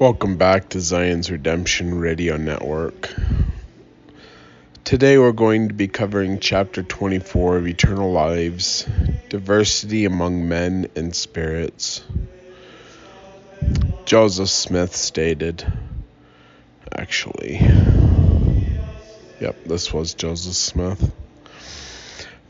[0.00, 3.12] Welcome back to Zion's Redemption Radio Network.
[4.82, 8.88] Today we're going to be covering chapter 24 of Eternal Lives
[9.28, 12.02] Diversity Among Men and Spirits.
[14.06, 15.70] Joseph Smith stated,
[16.96, 17.56] actually,
[19.38, 21.12] yep, this was Joseph Smith.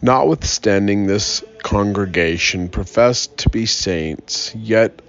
[0.00, 5.02] Notwithstanding this congregation professed to be saints, yet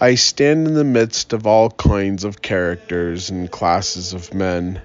[0.00, 4.80] I stand in the midst of all kinds of characters and classes of men.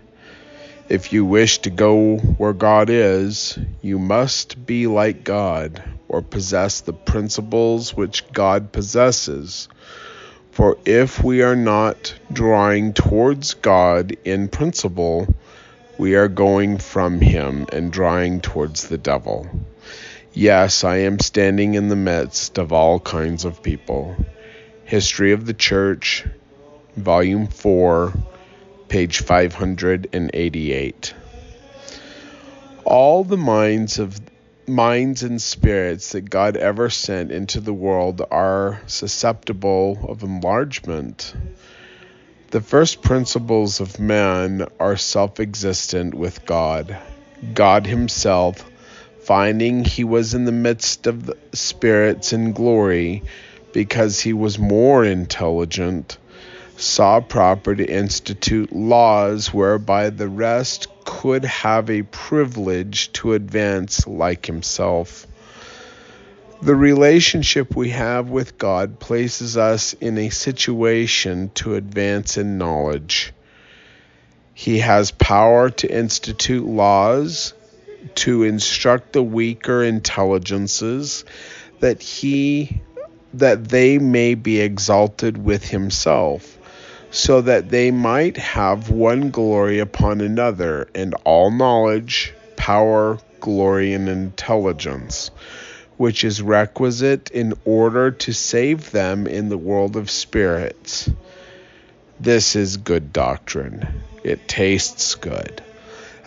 [0.90, 6.82] If you wish to go where God is, you must be like God, or possess
[6.82, 9.68] the principles which God possesses.
[10.50, 15.28] For if we are not drawing towards God in principle,
[16.00, 19.48] we are going from Him and drawing towards the devil.
[20.34, 24.16] Yes, I am standing in the midst of all kinds of people.
[24.94, 26.24] History of the Church,
[26.96, 28.14] Volume 4,
[28.90, 31.16] page 588.
[32.86, 34.22] All the minds of
[34.68, 41.34] minds and spirits that God ever sent into the world are susceptible of enlargement.
[42.52, 46.96] The first principles of man are self existent with God.
[47.56, 48.64] God Himself,
[49.24, 53.24] finding He was in the midst of the spirits in glory,
[53.74, 56.18] because he was more intelligent,
[56.78, 64.46] saw proper to institute laws whereby the rest could have a privilege to advance like
[64.46, 65.28] himself.
[66.62, 73.34] The relationship we have with God places us in a situation to advance in knowledge.
[74.54, 77.54] He has power to institute laws,
[78.16, 81.26] to instruct the weaker intelligences,
[81.80, 82.82] that he
[83.34, 86.58] that they may be exalted with himself,
[87.12, 94.08] so that they might have one glory upon another, and all knowledge, power, glory, and
[94.08, 95.32] intelligence,
[95.98, 101.10] which is requisite in order to save them in the world of spirits.
[102.20, 104.02] This is good doctrine.
[104.24, 105.62] It tastes good.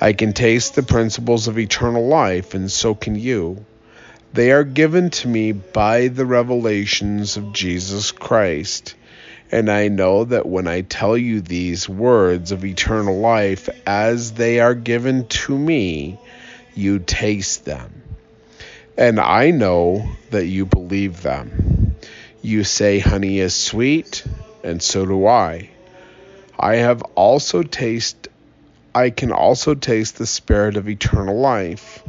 [0.00, 3.64] I can taste the principles of eternal life, and so can you.
[4.36, 8.94] They are given to me by the revelations of Jesus Christ.
[9.50, 14.60] And I know that when I tell you these words of eternal life as they
[14.60, 16.18] are given to me,
[16.74, 18.02] you taste them.
[18.98, 21.96] And I know that you believe them.
[22.42, 24.22] You say honey is sweet,
[24.62, 25.70] and so do I.
[26.60, 28.30] I have also tasted
[28.94, 32.02] I can also taste the spirit of eternal life.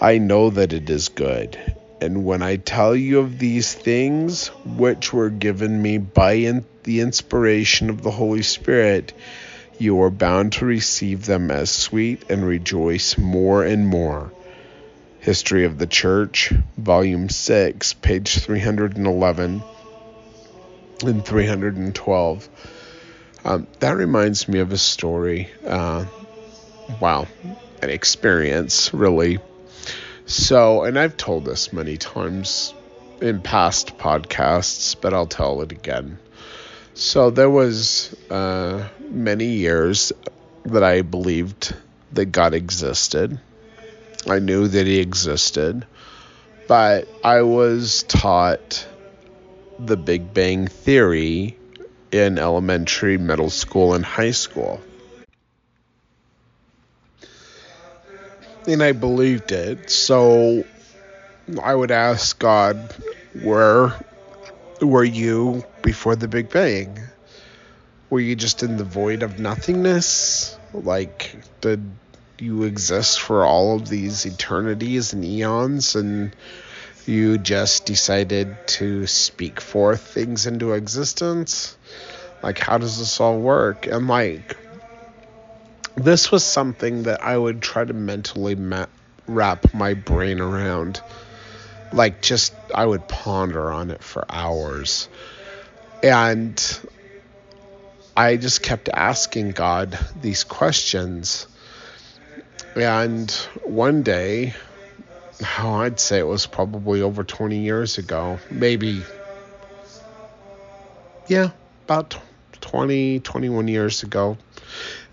[0.00, 1.58] I know that it is good.
[2.00, 7.00] And when I tell you of these things which were given me by in the
[7.00, 9.12] inspiration of the Holy Spirit,
[9.76, 14.32] you are bound to receive them as sweet and rejoice more and more.
[15.18, 19.62] History of the Church, Volume 6, page 311
[21.04, 22.48] and 312.
[23.44, 25.48] Um, that reminds me of a story.
[25.66, 26.04] Uh,
[27.00, 27.26] wow,
[27.82, 29.38] an experience, really.
[30.28, 32.74] So, and I've told this many times
[33.18, 36.18] in past podcasts, but I'll tell it again.
[36.92, 40.12] So, there was uh, many years
[40.66, 41.74] that I believed
[42.12, 43.40] that God existed.
[44.28, 45.86] I knew that He existed,
[46.66, 48.86] but I was taught
[49.78, 51.56] the Big Bang Theory
[52.12, 54.78] in elementary, middle school, and high school.
[58.66, 59.90] And I believed it.
[59.90, 60.64] So
[61.62, 62.94] I would ask God,
[63.42, 63.94] where
[64.80, 66.98] were you before the Big Bang?
[68.10, 70.56] Were you just in the void of nothingness?
[70.72, 71.90] Like, did
[72.38, 76.34] you exist for all of these eternities and eons and
[77.06, 81.76] you just decided to speak forth things into existence?
[82.42, 83.86] Like, how does this all work?
[83.86, 84.56] And, like,
[85.98, 88.86] this was something that I would try to mentally ma-
[89.26, 91.00] wrap my brain around.
[91.92, 95.08] Like, just, I would ponder on it for hours.
[96.02, 96.80] And
[98.16, 101.46] I just kept asking God these questions.
[102.76, 103.30] And
[103.64, 104.54] one day,
[105.58, 109.02] oh, I'd say it was probably over 20 years ago, maybe,
[111.26, 111.50] yeah,
[111.84, 112.16] about
[112.60, 114.36] 20, 21 years ago.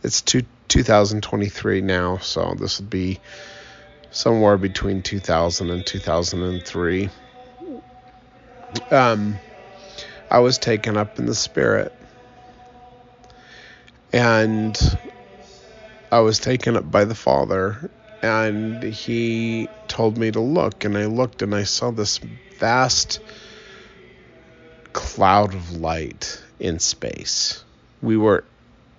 [0.03, 0.43] It's two,
[0.75, 3.17] 2023 now, so this would be
[4.11, 7.09] somewhere between 2000 and 2003.
[8.91, 9.39] Um,
[10.29, 11.93] I was taken up in the spirit,
[14.11, 14.77] And
[16.11, 17.89] I was taken up by the Father,
[18.21, 20.83] and He told me to look.
[20.83, 22.19] And I looked and I saw this
[22.57, 23.21] vast
[24.91, 27.63] cloud of light in space.
[28.01, 28.43] We were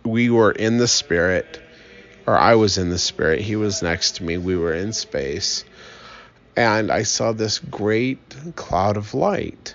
[0.07, 1.61] we were in the spirit
[2.27, 3.41] or I was in the spirit.
[3.41, 4.37] He was next to me.
[4.37, 5.65] We were in space.
[6.57, 8.19] And I saw this great
[8.57, 9.75] cloud of light.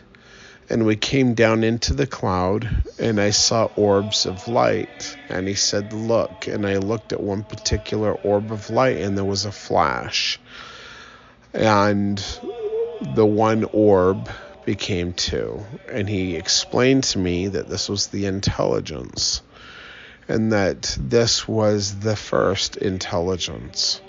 [0.69, 2.67] And we came down into the cloud,
[2.97, 5.17] and I saw orbs of light.
[5.29, 6.47] And he said, Look.
[6.47, 10.39] And I looked at one particular orb of light, and there was a flash.
[11.53, 12.17] And
[13.15, 14.29] the one orb
[14.65, 15.65] became two.
[15.89, 19.41] And he explained to me that this was the intelligence
[20.31, 23.99] and that this was the first intelligence,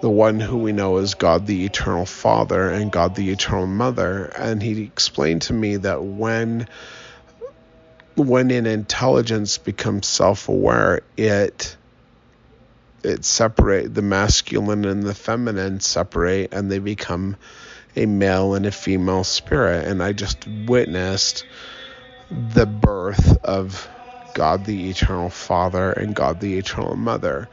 [0.00, 4.26] the one who we know as God the Eternal Father and God the Eternal Mother.
[4.38, 6.68] And he explained to me that when
[8.14, 11.76] when an intelligence becomes self-aware, it
[13.02, 17.36] it separate the masculine and the feminine separate and they become
[17.96, 21.46] a male and a female spirit and i just witnessed
[22.30, 23.88] the birth of
[24.34, 27.48] God the Eternal Father and God the Eternal Mother.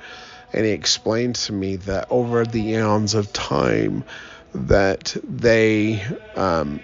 [0.53, 4.05] And he explained to me that over the eons of time,
[4.53, 6.03] that they,
[6.35, 6.81] um,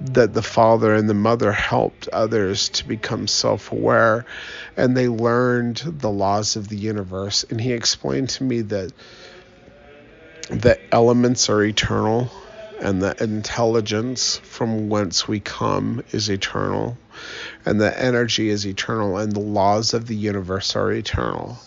[0.00, 4.24] that the father and the mother helped others to become self aware
[4.76, 7.44] and they learned the laws of the universe.
[7.50, 8.92] And he explained to me that
[10.48, 12.30] the elements are eternal
[12.80, 16.96] and the intelligence from whence we come is eternal,
[17.64, 21.58] and the energy is eternal, and the laws of the universe are eternal,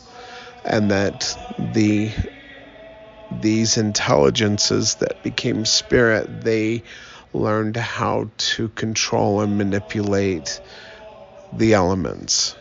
[0.65, 2.11] and that the
[3.31, 6.83] these intelligences that became spirit, they
[7.33, 10.59] learned how to control and manipulate
[11.51, 12.55] the elements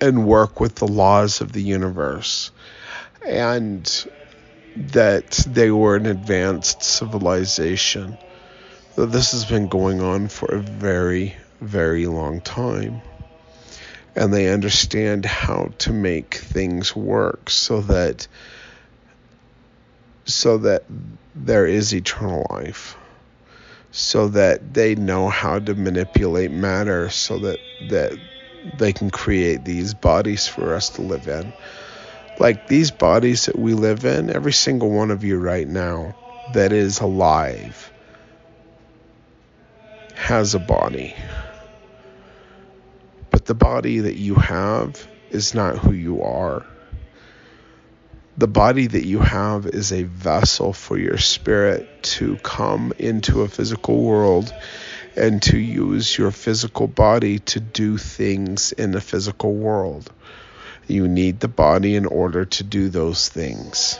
[0.00, 2.50] and work with the laws of the universe.
[3.26, 4.06] And
[4.74, 8.18] that they were an advanced civilization.
[8.94, 13.00] This has been going on for a very, very long time.
[14.14, 18.26] And they understand how to make things work so that
[20.26, 20.84] so that
[21.34, 22.96] there is eternal life.
[23.92, 28.12] So that they know how to manipulate matter so that that
[28.76, 31.52] they can create these bodies for us to live in
[32.38, 36.14] like these bodies that we live in, every single one of you right now
[36.52, 37.91] that is alive
[40.32, 41.14] has a body.
[43.30, 46.64] But the body that you have is not who you are.
[48.38, 51.86] The body that you have is a vessel for your spirit
[52.16, 54.54] to come into a physical world
[55.16, 60.10] and to use your physical body to do things in the physical world.
[60.86, 63.98] You need the body in order to do those things.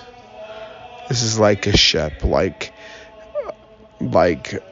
[1.11, 2.73] This is like a ship, like
[4.00, 4.62] like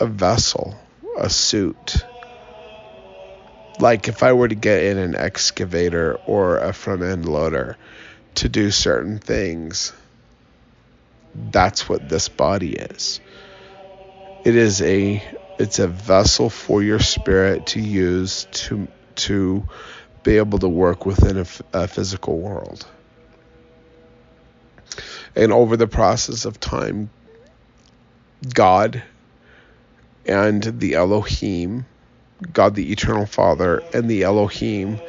[0.00, 0.76] a vessel,
[1.16, 2.04] a suit.
[3.78, 7.76] Like if I were to get in an excavator or a front end loader
[8.36, 9.92] to do certain things,
[11.34, 13.20] that's what this body is.
[14.44, 15.22] It is a
[15.58, 19.66] it's a vessel for your spirit to use to to
[20.22, 22.86] be able to work within a, a physical world.
[25.36, 27.10] And over the process of time,
[28.52, 29.02] God
[30.26, 31.86] and the Elohim,
[32.52, 35.00] God the Eternal Father, and the Elohim,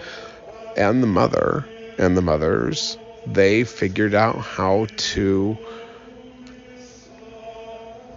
[0.76, 1.66] and the Mother,
[1.98, 5.58] and the mothers, they figured out how to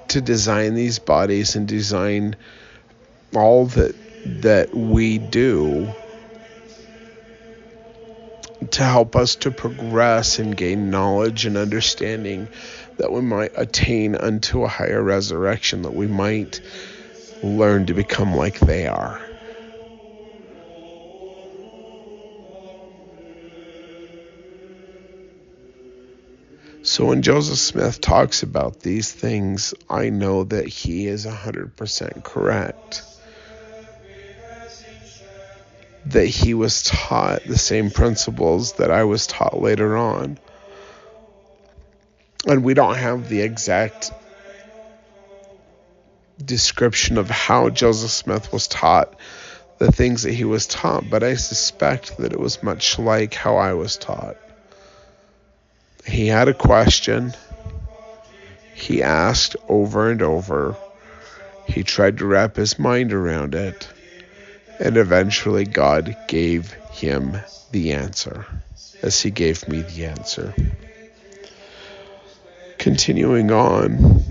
[0.09, 2.35] to design these bodies and design
[3.35, 5.87] all that that we do
[8.71, 12.49] to help us to progress and gain knowledge and understanding
[12.99, 16.61] that we might attain unto a higher resurrection, that we might
[17.43, 19.21] learn to become like they are.
[26.83, 33.05] So when Joseph Smith talks about these things, I know that he is 100% correct
[36.07, 40.39] that he was taught the same principles that I was taught later on.
[42.47, 44.13] And we don't have the exact
[46.45, 49.15] description of how Joseph Smith was taught
[49.79, 53.57] the things that he was taught, but I suspect that it was much like how
[53.57, 54.37] I was taught.
[56.07, 57.35] He had a question,
[58.75, 60.77] he asked over and over,
[61.67, 63.89] he tried to wrap his mind around it
[64.81, 67.37] And eventually, God gave him
[67.73, 68.47] the answer,
[69.03, 70.55] as he gave me the answer.
[72.79, 74.25] Continuing on.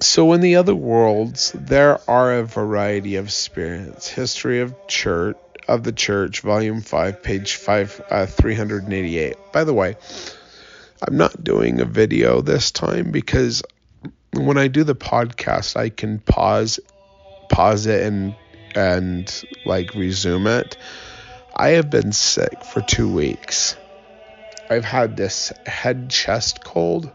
[0.00, 4.08] So, in the other worlds, there are a variety of spirits.
[4.08, 5.36] History of Church
[5.68, 9.36] of the Church, Volume Five, page five, uh, 388.
[9.52, 9.96] By the way,
[11.00, 13.62] I'm not doing a video this time because
[14.34, 16.80] when I do the podcast, I can pause,
[17.48, 18.34] pause it, and
[18.74, 20.76] and like resume it.
[21.54, 23.76] I have been sick for two weeks.
[24.70, 27.10] I've had this head chest cold,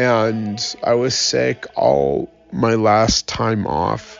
[0.00, 4.18] and I was sick all my last time off.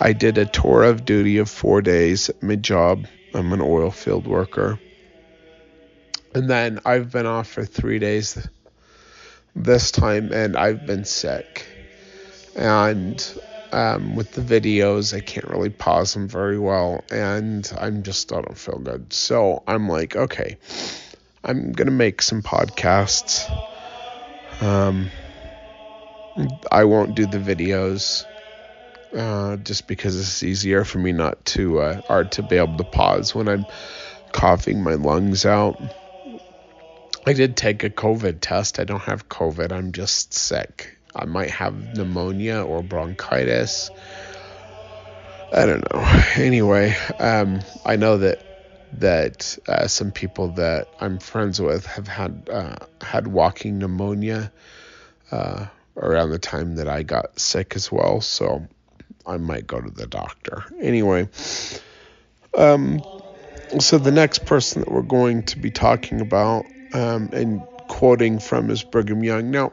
[0.00, 3.06] I did a tour of duty of four days at my job.
[3.34, 4.80] I'm an oil field worker.
[6.34, 8.48] And then I've been off for three days
[9.54, 11.66] this time, and I've been sick.
[12.56, 13.22] And
[13.72, 18.36] um, with the videos, I can't really pause them very well, and I'm just I
[18.36, 19.12] don't feel good.
[19.12, 20.56] So I'm like, okay,
[21.44, 23.44] I'm gonna make some podcasts.
[24.60, 25.10] Um,
[26.70, 28.24] I won't do the videos.
[29.16, 32.84] Uh, just because it's easier for me not to uh, or to be able to
[32.84, 33.66] pause when I'm
[34.30, 35.80] coughing my lungs out.
[37.26, 38.78] I did take a COVID test.
[38.78, 39.72] I don't have COVID.
[39.72, 40.96] I'm just sick.
[41.14, 43.90] I might have pneumonia or bronchitis.
[45.52, 46.22] I don't know.
[46.36, 48.40] Anyway, um, I know that
[48.94, 54.52] that uh, some people that I'm friends with have had uh, had walking pneumonia
[55.30, 55.66] uh,
[55.96, 58.20] around the time that I got sick as well.
[58.20, 58.66] So
[59.26, 60.64] I might go to the doctor.
[60.80, 61.28] Anyway,
[62.56, 63.02] um,
[63.78, 68.70] so the next person that we're going to be talking about um, and quoting from
[68.70, 69.50] is Brigham Young.
[69.50, 69.72] Now,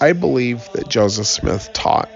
[0.00, 2.08] I believe that Joseph Smith taught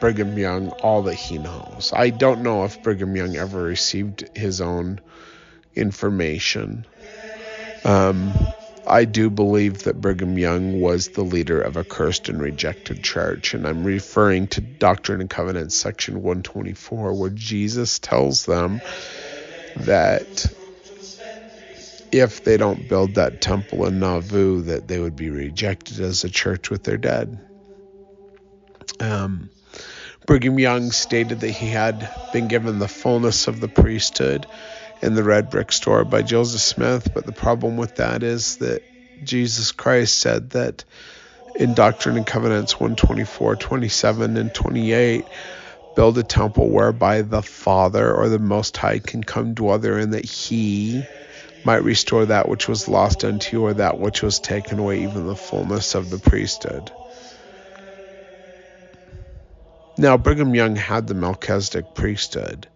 [0.00, 1.92] Brigham Young all that he knows.
[1.94, 5.00] I don't know if Brigham Young ever received his own
[5.76, 6.86] information.
[7.84, 8.32] Um,
[8.86, 13.54] I do believe that Brigham Young was the leader of a cursed and rejected church,
[13.54, 18.80] and I'm referring to Doctrine and Covenants, section 124, where Jesus tells them
[19.76, 20.46] that
[22.12, 26.30] if they don't build that temple in Nauvoo, that they would be rejected as a
[26.30, 27.38] church with their dead.
[29.00, 29.48] Um,
[30.26, 34.46] Brigham Young stated that he had been given the fullness of the priesthood
[35.02, 38.82] in the red brick store by Joseph Smith, but the problem with that is that
[39.22, 40.84] Jesus Christ said that
[41.54, 45.28] in Doctrine and Covenants 124, 27, and 28,
[45.94, 50.24] build a temple whereby the Father or the Most High can come dwell therein, that
[50.24, 51.02] he
[51.64, 55.26] might restore that which was lost unto you, or that which was taken away, even
[55.26, 56.90] the fullness of the priesthood.
[59.96, 62.66] Now, Brigham Young had the Melchizedek priesthood,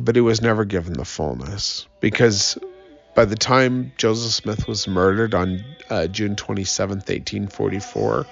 [0.00, 2.58] but he was never given the fullness because
[3.14, 8.26] by the time Joseph Smith was murdered on uh, June 27, 1844,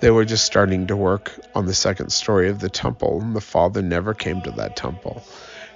[0.00, 3.42] they were just starting to work on the second story of the temple, and the
[3.42, 5.22] Father never came to that temple.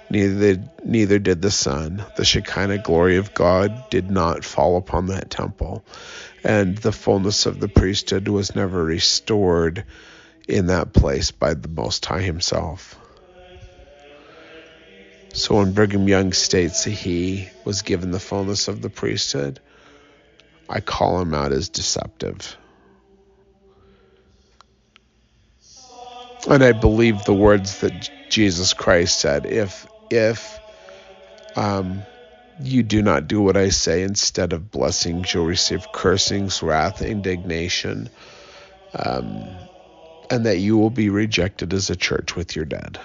[0.09, 2.03] Neither, neither did the Son.
[2.15, 5.83] The Shekinah glory of God did not fall upon that temple,
[6.43, 9.85] and the fullness of the priesthood was never restored
[10.47, 12.99] in that place by the Most High Himself.
[15.35, 19.59] So when Brigham Young states that he was given the fullness of the priesthood,
[20.69, 22.55] I call him out as deceptive.
[26.47, 30.61] And I believe the words that Jesus Christ said if if
[31.57, 32.05] um,
[32.57, 38.07] you do not do what I say, instead of blessings, you'll receive cursings, wrath, indignation,
[38.97, 39.69] um,
[40.29, 42.99] and that you will be rejected as a church with your dead.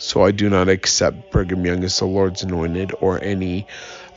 [0.00, 3.66] So I do not accept Brigham Young as the Lord's anointed or any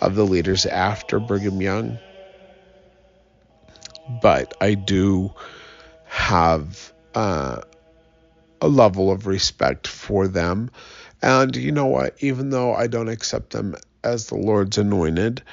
[0.02, 2.00] of the leaders after Brigham Young.
[4.22, 5.34] But I do
[6.06, 7.62] have uh,
[8.62, 10.72] a level of respect for them.
[11.22, 12.16] And you know what?
[12.22, 13.76] Even though I don't accept them
[14.06, 15.44] as the Lord's anointed,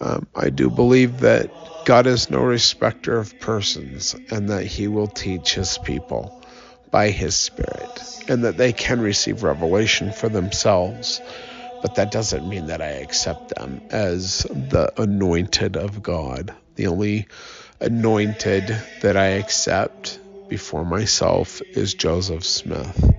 [0.00, 1.50] um, I do believe that
[1.84, 6.43] God is no respecter of persons and that He will teach His people
[6.94, 11.22] by His Spirit and that they can receive revelation for themselves.
[11.80, 16.54] But that doesn't mean that I accept them as the anointed of God.
[16.76, 17.26] The only
[17.80, 23.16] anointed that I accept before myself is Joseph Smith.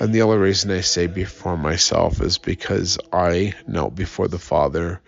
[0.00, 5.00] And the only reason I say before myself is because I knelt before the Father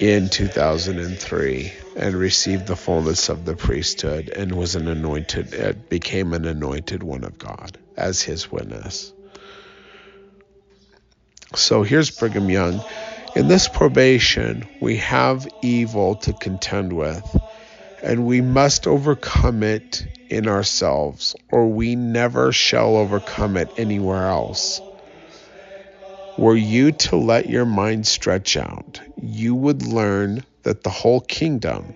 [0.00, 6.32] in 2003 and received the fullness of the priesthood and was an anointed, it became
[6.32, 9.12] an anointed one of God as his witness.
[11.54, 12.82] So here's Brigham Young.
[13.36, 17.36] In this probation, we have evil to contend with,
[18.02, 24.80] and we must overcome it in ourselves, or we never shall overcome it anywhere else.
[26.38, 31.94] Were you to let your mind stretch out, you would learn that the whole kingdom,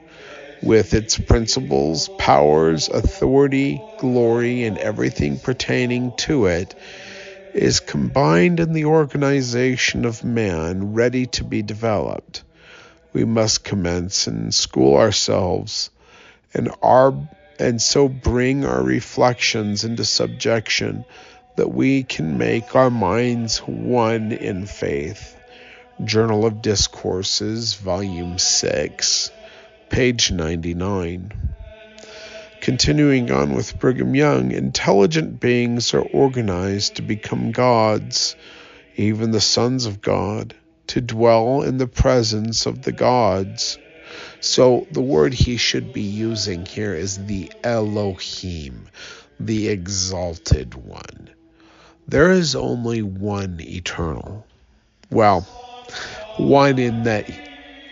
[0.63, 6.75] with its principles, powers, authority, glory, and everything pertaining to it,
[7.55, 12.43] is combined in the organization of man ready to be developed.
[13.13, 15.91] We must commence and school ourselves
[16.53, 17.15] and our
[17.59, 21.05] and so bring our reflections into subjection
[21.57, 25.36] that we can make our minds one in faith.
[26.05, 29.31] Journal of Discourses, Volume 6,
[29.89, 31.33] page 99.
[32.61, 38.37] Continuing on with Brigham Young, intelligent beings are organized to become gods,
[38.97, 40.55] even the sons of God,
[40.89, 43.79] to dwell in the presence of the gods.
[44.41, 48.89] So the word he should be using here is the Elohim,
[49.41, 51.31] the exalted one.
[52.07, 54.47] There is only one eternal.
[55.11, 55.47] Well,
[56.37, 57.29] one in that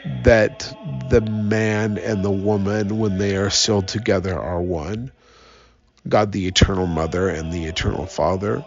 [0.04, 5.10] that the man and the woman when they are sealed together are one.
[6.06, 8.64] God the eternal mother and the eternal father.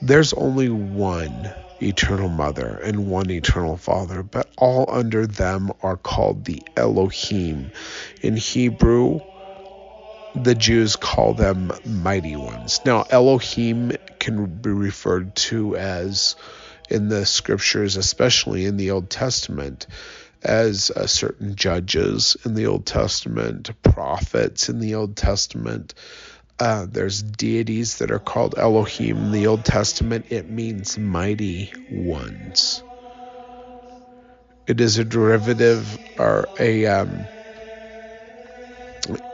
[0.00, 6.44] There's only one eternal mother and one eternal father, but all under them are called
[6.44, 7.70] the Elohim.
[8.22, 9.20] In Hebrew,
[10.34, 12.80] the Jews call them mighty ones.
[12.84, 16.36] Now, Elohim can be referred to as
[16.88, 19.86] in the scriptures, especially in the Old Testament,
[20.42, 25.94] as uh, certain judges in the Old Testament, prophets in the Old Testament.
[26.60, 30.26] Uh, there's deities that are called Elohim in the Old Testament.
[30.30, 32.82] It means mighty ones.
[34.66, 37.26] It is a derivative or a um,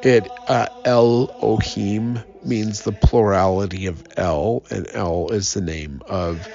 [0.02, 6.48] it uh, Elohim means the plurality of El, and El is the name of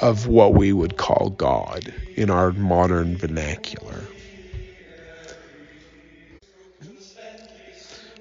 [0.00, 4.04] of what we would call God in our modern vernacular.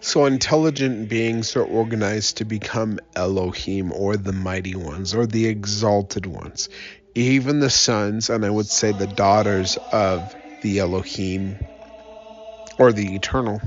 [0.01, 6.27] So, intelligent beings are organized to become Elohim or the mighty ones or the exalted
[6.27, 6.69] ones.
[7.15, 11.57] Even the sons, and I would say the daughters of the Elohim
[12.77, 13.59] or the eternal,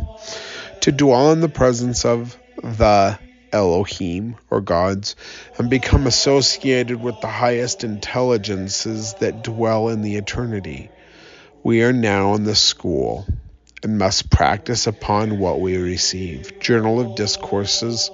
[0.80, 3.18] to dwell in the presence of the
[3.52, 5.16] Elohim or gods
[5.58, 10.90] and become associated with the highest intelligences that dwell in the eternity.
[11.62, 13.26] We are now in the school
[13.82, 16.58] and must practice upon what we receive.
[16.60, 18.10] Journal of Discourses,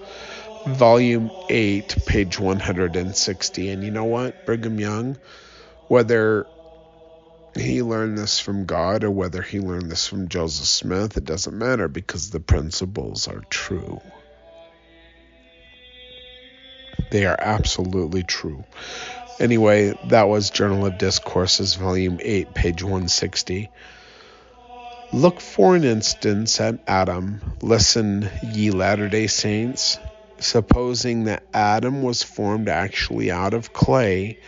[0.66, 3.68] Volume 8, page 160.
[3.68, 4.46] And you know what?
[4.46, 5.16] Brigham Young,
[5.88, 6.46] whether
[7.56, 11.56] he learned this from God or whether he learned this from Joseph Smith, it doesn't
[11.56, 14.00] matter because the principles are true.
[17.10, 18.64] They are absolutely true.
[19.40, 23.68] Anyway, that was Journal of Discourses, Volume 8, page 160.
[25.12, 27.40] Look for an instance at Adam.
[27.62, 29.98] Listen, ye Latter day Saints.
[30.38, 34.38] Supposing that Adam was formed actually out of clay,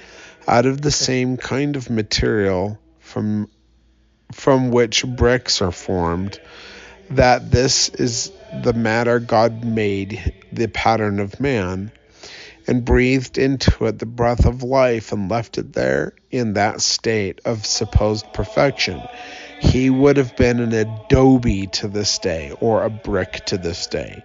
[0.46, 3.48] out of the same kind of material from,
[4.32, 6.40] from which bricks are formed,
[7.11, 8.32] that this is
[8.62, 11.92] the matter God made the pattern of man
[12.66, 17.40] and breathed into it the breath of life and left it there in that state
[17.44, 19.00] of supposed perfection,
[19.61, 24.22] he would have been an adobe to this day or a brick to this day.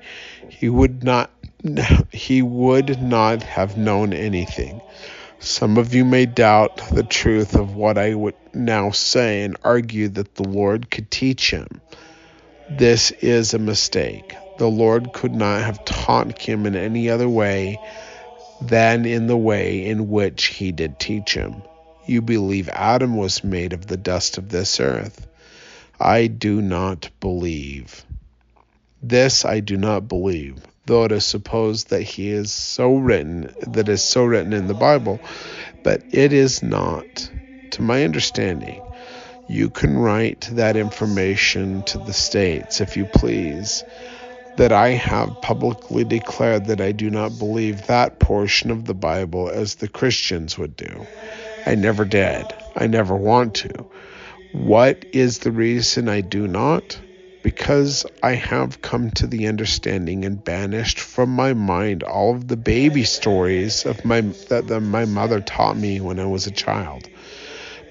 [0.49, 1.31] He would not
[2.11, 4.81] he would not have known anything.
[5.39, 10.07] Some of you may doubt the truth of what I would now say and argue
[10.09, 11.81] that the Lord could teach him.
[12.69, 14.35] This is a mistake.
[14.59, 17.79] The Lord could not have taught him in any other way
[18.61, 21.61] than in the way in which he did teach him.
[22.05, 25.27] You believe Adam was made of the dust of this earth.
[25.99, 28.05] I do not believe.
[29.03, 33.89] This I do not believe, though it is supposed that he is so written, that
[33.89, 35.19] is so written in the Bible,
[35.83, 37.29] but it is not.
[37.71, 38.81] To my understanding,
[39.47, 43.83] you can write that information to the states if you please
[44.57, 49.49] that I have publicly declared that I do not believe that portion of the Bible
[49.49, 51.05] as the Christians would do.
[51.65, 52.45] I never did.
[52.75, 53.85] I never want to.
[54.53, 56.99] What is the reason I do not?
[57.43, 62.57] Because I have come to the understanding and banished from my mind all of the
[62.57, 67.07] baby stories of my that the, my mother taught me when I was a child.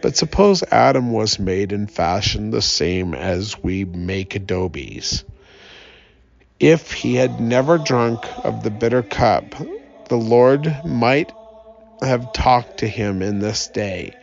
[0.03, 5.25] But suppose Adam was made and fashioned the same as we make adobes.
[6.61, 9.55] If he had never drunk of the bitter cup,
[10.09, 11.33] the Lord might
[12.03, 14.15] have talked to him in this day,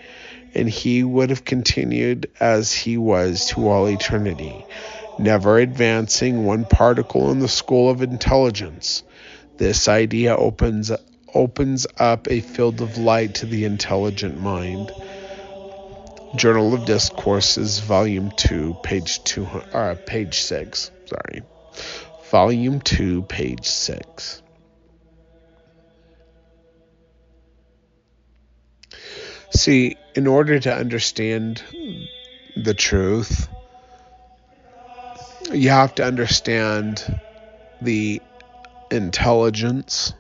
[0.53, 4.63] and he would have continued as he was to all eternity,
[5.17, 9.01] never advancing one particle in the school of intelligence.
[9.57, 10.91] This idea opens
[11.33, 14.91] opens up a field of light to the intelligent mind.
[16.35, 20.91] Journal of Discourses, Volume 2, page 2, uh, page 6.
[21.05, 21.41] Sorry.
[22.29, 24.41] Volume 2, page 6.
[29.51, 31.63] See, in order to understand
[32.57, 33.47] the truth,
[35.53, 37.19] you have to understand
[37.81, 38.21] the
[38.91, 40.13] intelligence.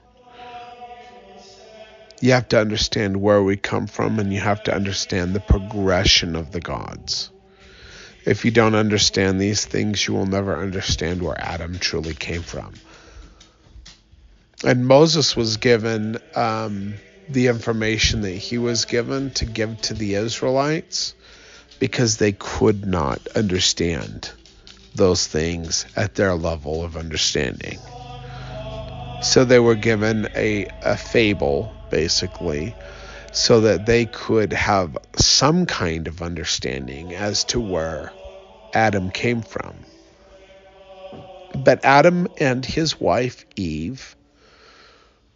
[2.21, 6.37] You have to understand where we come from, and you have to understand the progression
[6.37, 7.31] of the gods.
[8.27, 12.73] If you don't understand these things, you will never understand where Adam truly came from.
[14.65, 16.95] And Moses was given um,
[17.29, 21.13] the information that he was given to give to the Israelites
[21.79, 24.29] because they could not understand
[24.93, 27.79] those things at their level of understanding.
[29.21, 32.75] So they were given a, a fable, basically,
[33.31, 38.11] so that they could have some kind of understanding as to where
[38.73, 39.75] Adam came from.
[41.55, 44.15] But Adam and his wife Eve,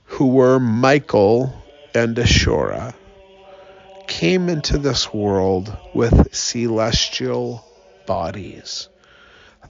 [0.06, 1.54] who were Michael
[1.94, 2.94] and Ashura
[4.08, 7.66] came into this world with celestial
[8.06, 8.90] bodies.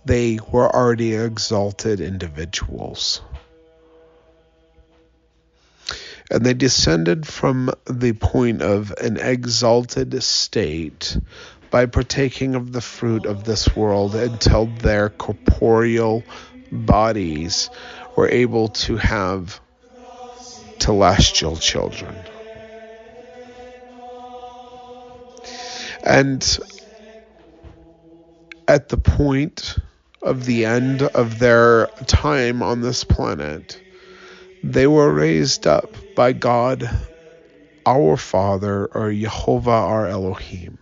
[0.04, 3.22] They were already exalted individuals.
[6.32, 11.18] And they descended from the point of an exalted state
[11.72, 16.24] by partaking of the fruit of this world until their corporeal
[16.72, 17.70] bodies
[18.16, 19.60] were able to have
[20.80, 22.16] celestial children.
[26.04, 26.60] And
[28.68, 29.78] at the point
[30.22, 33.82] of the end of their time on this planet,
[34.64, 36.90] they were raised up by God,
[37.86, 40.78] our Father, or Jehovah our Elohim,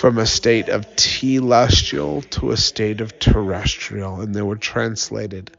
[0.00, 5.50] from a state of telestial to a state of terrestrial, and they were translated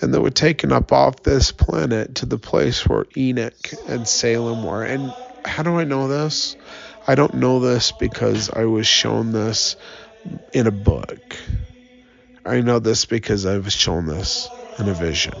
[0.00, 4.64] and they were taken up off this planet to the place where Enoch and Salem
[4.64, 4.82] were.
[4.82, 6.56] And how do I know this?
[7.06, 9.76] I don't know this because I was shown this
[10.52, 11.36] in a book.
[12.44, 14.48] I know this because I was shown this
[14.80, 15.34] in a vision.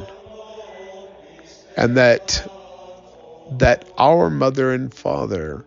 [1.76, 2.48] And that
[3.58, 5.64] that our mother and father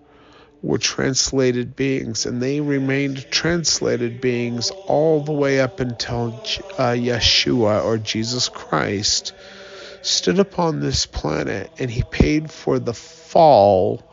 [0.61, 6.27] were translated beings, and they remained translated beings all the way up until
[6.77, 9.33] uh, Yeshua or Jesus Christ
[10.01, 14.03] stood upon this planet and he paid for the fall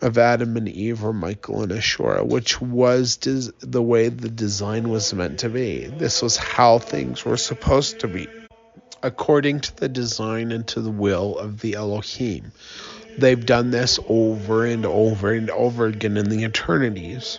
[0.00, 4.90] of Adam and Eve or Michael and Ashura, which was des- the way the design
[4.90, 5.86] was meant to be.
[5.86, 8.28] This was how things were supposed to be,
[9.02, 12.52] according to the design and to the will of the Elohim.
[13.18, 17.38] They've done this over and over and over again in the eternities.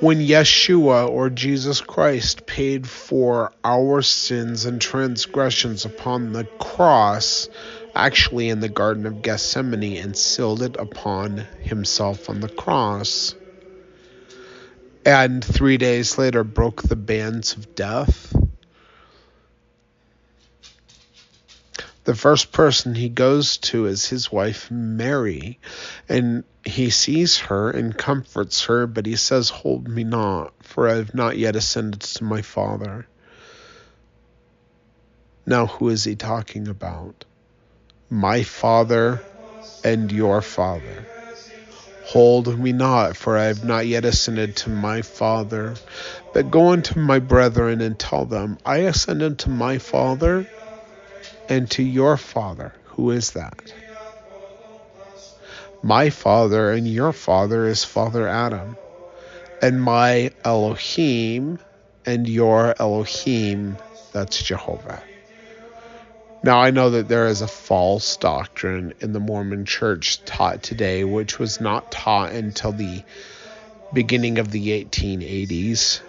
[0.00, 7.48] When Yeshua or Jesus Christ paid for our sins and transgressions upon the cross,
[7.94, 13.34] actually in the Garden of Gethsemane, and sealed it upon himself on the cross,
[15.04, 18.34] and three days later broke the bands of death
[22.04, 25.58] the first person he goes to is his wife Mary,
[26.08, 30.96] and he sees her and comforts her, but he says, Hold me not, for I
[30.96, 33.06] have not yet ascended to my Father.
[35.46, 37.24] Now, who is he talking about?
[38.10, 39.20] My Father
[39.84, 41.06] and your Father.
[42.06, 45.74] Hold me not, for I have not yet ascended to my Father.
[46.32, 50.46] But go unto my brethren and tell them, I ascend unto my Father
[51.52, 52.72] and to your father.
[52.96, 53.74] Who is that?
[55.82, 58.76] My father and your father is Father Adam,
[59.60, 61.58] and my Elohim
[62.06, 63.76] and your Elohim,
[64.12, 65.02] that's Jehovah.
[66.42, 71.04] Now, I know that there is a false doctrine in the Mormon church taught today,
[71.04, 73.02] which was not taught until the
[73.92, 76.00] beginning of the 1880s.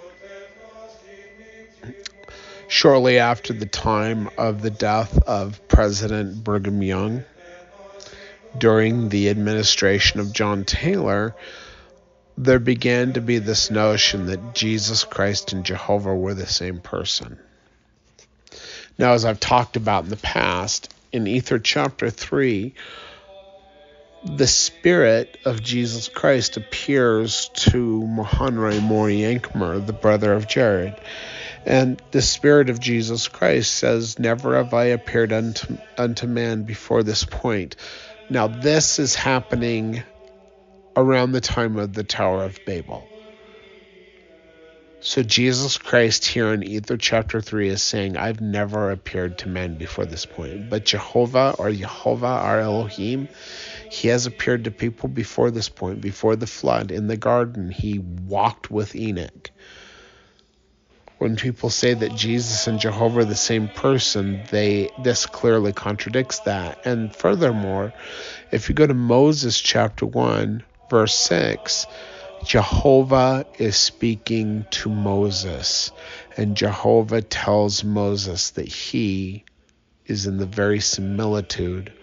[2.73, 7.23] Shortly after the time of the death of President Brigham Young,
[8.57, 11.35] during the administration of John Taylor,
[12.35, 17.37] there began to be this notion that Jesus Christ and Jehovah were the same person.
[18.97, 22.73] Now, as I've talked about in the past, in Ether chapter 3,
[24.25, 30.95] the spirit of Jesus Christ appears to Mahonri Moriancumer, the brother of Jared.
[31.65, 37.03] And the Spirit of Jesus Christ says, Never have I appeared unto, unto man before
[37.03, 37.75] this point.
[38.29, 40.03] Now, this is happening
[40.95, 43.07] around the time of the Tower of Babel.
[44.99, 49.77] So Jesus Christ here in Ether chapter 3 is saying, I've never appeared to men
[49.77, 50.69] before this point.
[50.69, 53.27] But Jehovah or Jehovah, our Elohim,
[53.91, 57.69] he has appeared to people before this point, before the flood in the garden.
[57.69, 59.51] He walked with Enoch.
[61.23, 66.39] When people say that Jesus and Jehovah are the same person, they this clearly contradicts
[66.39, 66.85] that.
[66.85, 67.93] And furthermore,
[68.51, 71.87] if you go to Moses chapter 1, verse 6,
[72.43, 75.93] Jehovah is speaking to Moses,
[76.35, 79.45] and Jehovah tells Moses that he
[80.05, 81.93] is in the very similitude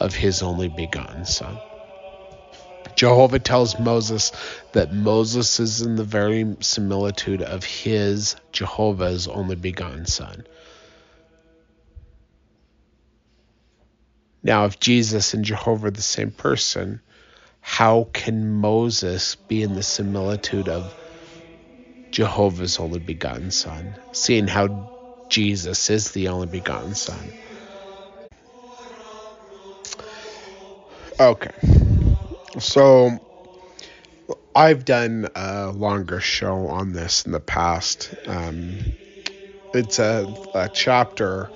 [0.00, 1.58] of his only begotten son.
[3.02, 4.30] Jehovah tells Moses
[4.74, 10.46] that Moses is in the very similitude of his, Jehovah's only begotten son.
[14.44, 17.00] Now, if Jesus and Jehovah are the same person,
[17.60, 20.94] how can Moses be in the similitude of
[22.12, 24.68] Jehovah's only begotten Son, seeing how
[25.28, 27.32] Jesus is the only begotten Son?
[31.18, 31.81] Okay,
[32.58, 33.18] so
[34.54, 38.14] I've done a longer show on this in the past.
[38.26, 38.78] Um,
[39.74, 41.50] it's a, a chapter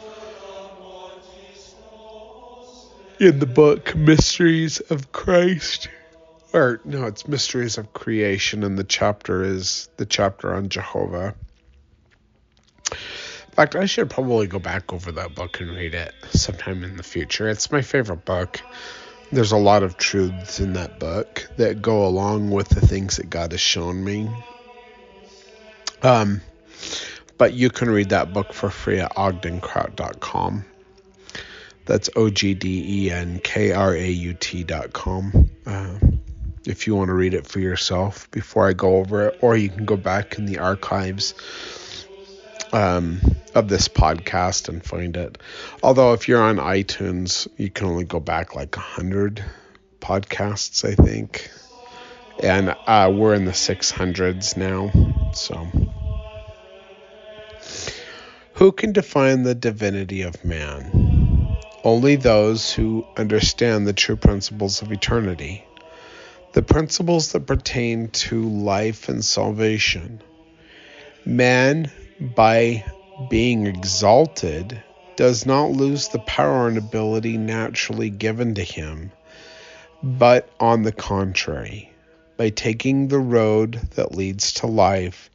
[3.18, 5.88] in the book Mysteries of Christ
[6.56, 11.34] or no, it's Mysteries of Creation, and the chapter is the chapter on Jehovah.
[12.90, 16.96] In fact, I should probably go back over that book and read it sometime in
[16.96, 17.48] the future.
[17.48, 18.62] It's my favorite book.
[19.32, 23.28] There's a lot of truths in that book that go along with the things that
[23.28, 24.30] God has shown me.
[26.02, 26.40] Um,
[27.36, 30.64] but you can read that book for free at ogdenkraut.com.
[31.86, 35.50] That's O G D E N K R A U T.com.
[35.66, 35.98] Uh,
[36.64, 39.68] if you want to read it for yourself before I go over it, or you
[39.68, 41.34] can go back in the archives
[42.72, 43.20] um,
[43.54, 45.38] of this podcast and find it.
[45.82, 49.44] Although, if you're on iTunes, you can only go back like a hundred
[50.00, 51.50] podcasts, I think,
[52.42, 54.90] and uh, we're in the 600s now.
[55.32, 55.68] So,
[58.54, 61.56] who can define the divinity of man?
[61.84, 65.66] Only those who understand the true principles of eternity
[66.56, 70.22] the principles that pertain to life and salvation.
[71.26, 72.84] Man, by
[73.30, 74.82] being exalted,
[75.16, 79.10] does not lose the power and ability naturally given to him,
[80.02, 81.90] but on the contrary,
[82.36, 85.30] by taking the road that leads to life,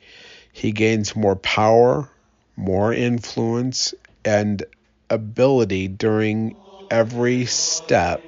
[0.54, 2.10] he gains more power,
[2.56, 4.64] more influence, and
[5.10, 6.56] ability during
[6.90, 8.22] every step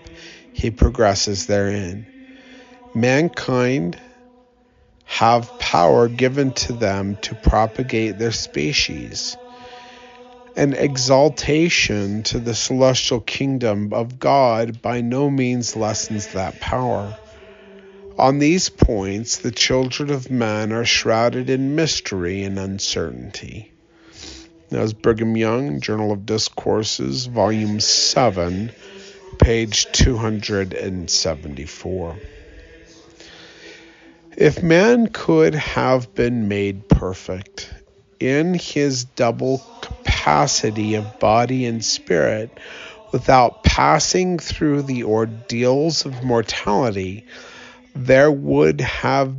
[0.54, 2.06] he progresses therein.
[2.96, 4.00] Mankind
[5.06, 9.38] have power given to them to propagate their species.
[10.56, 17.16] An exaltation to the celestial kingdom of God by no means lessens that power.
[18.18, 23.72] On these points, the children of men are shrouded in mystery and uncertainty.
[24.70, 28.72] As Brigham Young, Journal of Discourses, Volume 7,
[29.39, 32.16] page 274.
[34.36, 37.72] If man could have been made perfect
[38.19, 42.50] in his double capacity of body and spirit
[43.12, 47.28] without passing through the ordeals of mortality,
[47.96, 49.36] there would have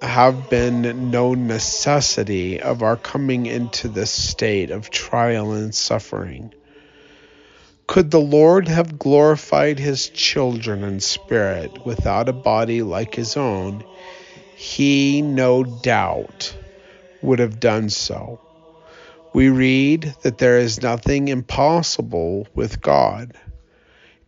[0.00, 6.54] have been no necessity of our coming into this state of trial and suffering.
[7.86, 13.84] Could the Lord have glorified his children in spirit without a body like his own?
[14.64, 16.56] He no doubt
[17.20, 18.40] would have done so.
[19.34, 23.34] We read that there is nothing impossible with God.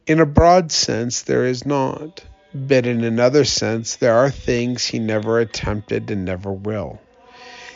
[0.06, 2.22] In a broad sense, there is not,
[2.54, 7.00] but in another sense, there are things he never attempted and never will.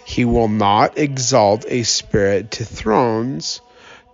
[0.05, 3.63] He will not exalt a spirit to thrones,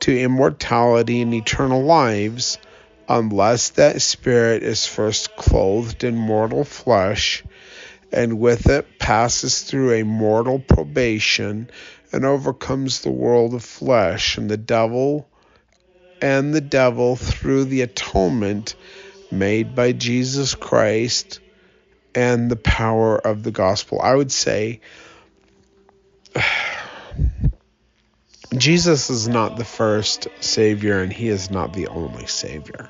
[0.01, 2.59] to immortality and eternal lives,
[3.09, 7.43] unless that spirit is first clothed in mortal flesh,
[8.13, 11.71] and with it passes through a mortal probation
[12.13, 15.29] and overcomes the world of flesh and the devil
[16.21, 18.75] and the devil through the atonement
[19.31, 21.41] made by Jesus Christ
[22.15, 24.01] and the power of the gospel.
[24.01, 24.81] I would say
[28.57, 32.89] Jesus is not the first Savior and He is not the only Savior.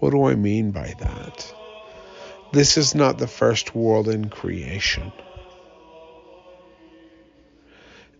[0.00, 1.54] What do I mean by that?
[2.52, 5.12] This is not the first world in creation.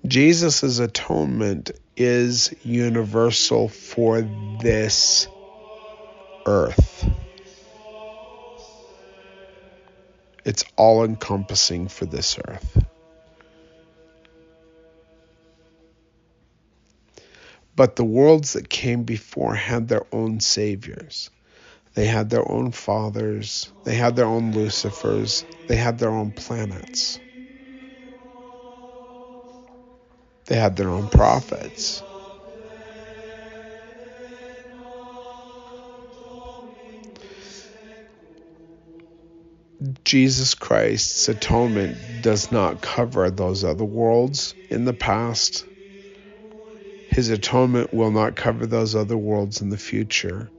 [0.06, 4.20] Jesus' atonement is universal for
[4.60, 5.26] this
[6.46, 7.08] earth.
[10.44, 12.84] It's all encompassing for this earth.
[17.74, 21.30] But the worlds that came before had their own saviors.
[21.94, 23.72] They had their own fathers.
[23.84, 25.44] They had their own Lucifers.
[25.66, 27.18] They had their own planets.
[30.46, 32.02] They had their own prophets.
[40.04, 45.64] Jesus Christ's atonement does not cover those other worlds in the past.
[47.08, 50.50] His atonement will not cover those other worlds in the future,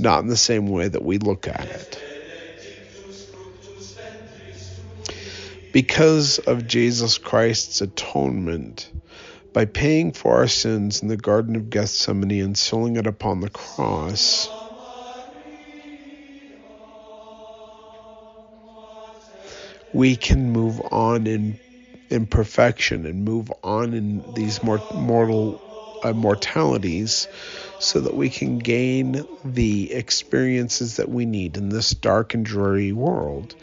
[0.00, 2.02] not in the same way that we look at it.
[5.72, 8.90] Because of Jesus Christ's atonement,
[9.52, 13.50] by paying for our sins in the Garden of Gethsemane and sealing it upon the
[13.50, 14.48] cross,
[19.92, 21.58] we can move on in
[22.10, 25.60] in perfection and move on in these mortal
[26.04, 27.28] mortalities
[27.78, 32.92] so that we can gain the experiences that we need in this dark and dreary
[32.92, 33.54] world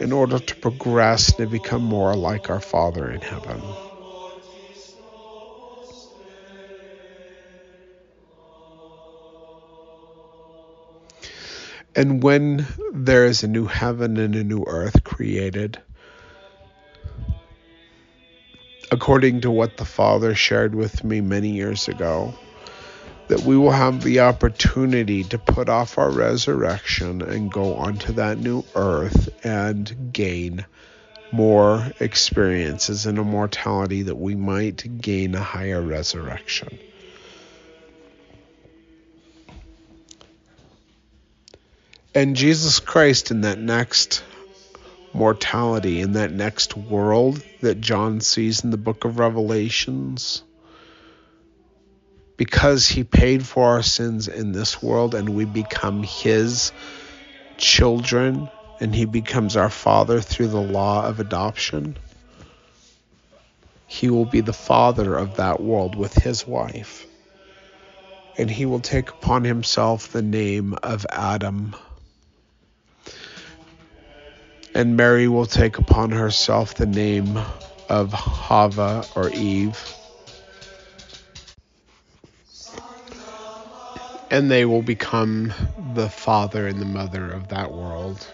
[0.00, 3.62] in order to progress and become more like our Father in heaven.
[11.96, 15.80] And when there is a new heaven and a new earth created,
[18.94, 22.32] according to what the Father shared with me many years ago,
[23.26, 28.38] that we will have the opportunity to put off our resurrection and go onto that
[28.38, 30.64] new earth and gain
[31.32, 36.78] more experiences in immortality that we might gain a higher resurrection.
[42.14, 44.22] And Jesus Christ in that next
[45.14, 50.42] mortality, in that next world that John sees in the book of Revelations,
[52.36, 56.72] because he paid for our sins in this world and we become his
[57.56, 58.50] children
[58.80, 61.96] and he becomes our father through the law of adoption,
[63.86, 67.06] he will be the father of that world with his wife.
[68.36, 71.76] And he will take upon himself the name of Adam
[74.74, 77.38] and Mary will take upon herself the name
[77.88, 79.94] of Hava or Eve.
[84.30, 85.52] And they will become
[85.94, 88.26] the father and the mother of that world.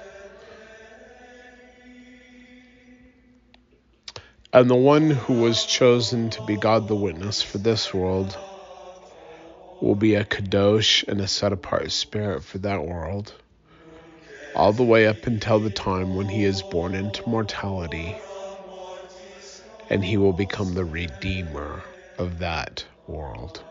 [4.52, 8.36] And the one who was chosen to be God the witness for this world
[9.80, 13.32] will be a kadosh and a set apart spirit for that world
[14.54, 18.16] all the way up until the time when he is born into mortality
[19.90, 21.82] and he will become the redeemer
[22.16, 23.62] of that world.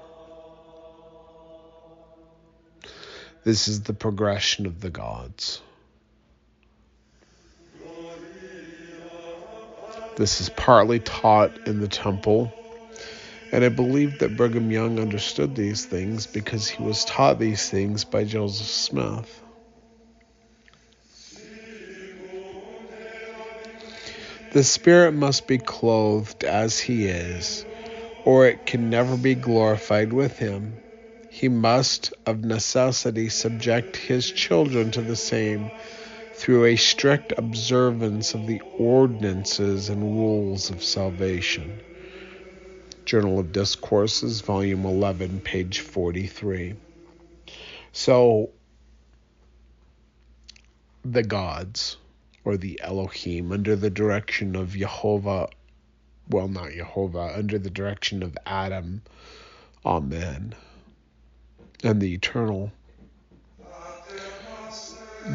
[3.45, 5.61] This is the progression of the gods.
[10.17, 12.51] This is partly taught in the temple,
[13.53, 18.03] and I believe that Brigham Young understood these things because he was taught these things
[18.03, 19.38] by Joseph Smith.
[24.51, 27.65] The spirit must be clothed as he is,
[28.23, 30.79] or it can never be glorified with him.
[31.29, 35.71] He must, of necessity, subject his children to the same
[36.33, 41.81] through a strict observance of the ordinances and rules of salvation.
[43.05, 46.73] Journal of Discourses, Volume 11, page 43.
[47.91, 48.49] So,
[51.05, 51.97] the gods,
[52.45, 55.49] or the Elohim, under the direction of Jehovah,
[56.29, 59.01] well, not Jehovah, under the direction of Adam,
[59.85, 60.55] Amen,
[61.83, 62.71] and the Eternal.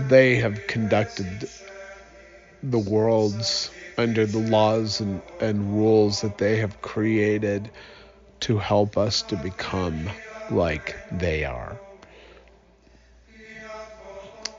[0.09, 1.49] They have conducted
[2.63, 7.71] the worlds under the laws and, and rules that they have created
[8.41, 10.11] to help us to become
[10.51, 11.79] like they are.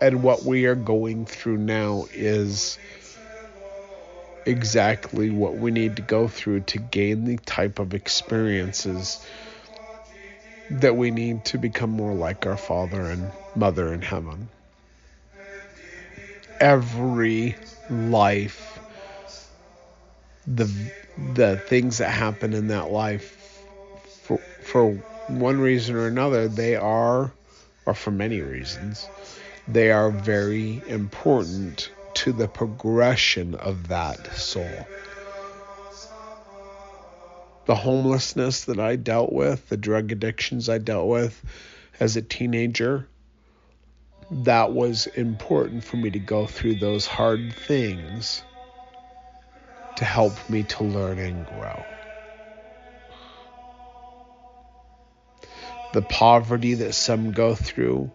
[0.01, 2.77] And what we are going through now is
[4.45, 9.25] exactly what we need to go through to gain the type of experiences
[10.69, 14.49] that we need to become more like our Father and Mother in heaven.
[16.59, 17.57] Every
[17.89, 18.79] life
[20.47, 20.69] the
[21.17, 23.65] the things that happen in that life
[24.21, 27.31] for for one reason or another they are
[27.85, 29.09] or for many reasons
[29.67, 34.87] they are very important to the progression of that soul
[37.65, 41.43] the homelessness that I dealt with the drug addictions I dealt with
[41.99, 43.07] as a teenager
[44.31, 48.41] that was important for me to go through those hard things
[49.97, 51.85] to help me to learn and grow.
[55.93, 58.11] The poverty that some go through,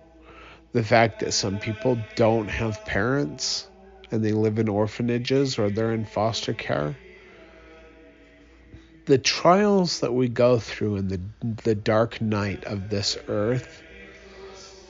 [0.72, 3.68] the fact that some people don't have parents
[4.10, 6.96] and they live in orphanages or they're in foster care.
[9.06, 11.20] The trials that we go through in the,
[11.64, 13.82] the dark night of this earth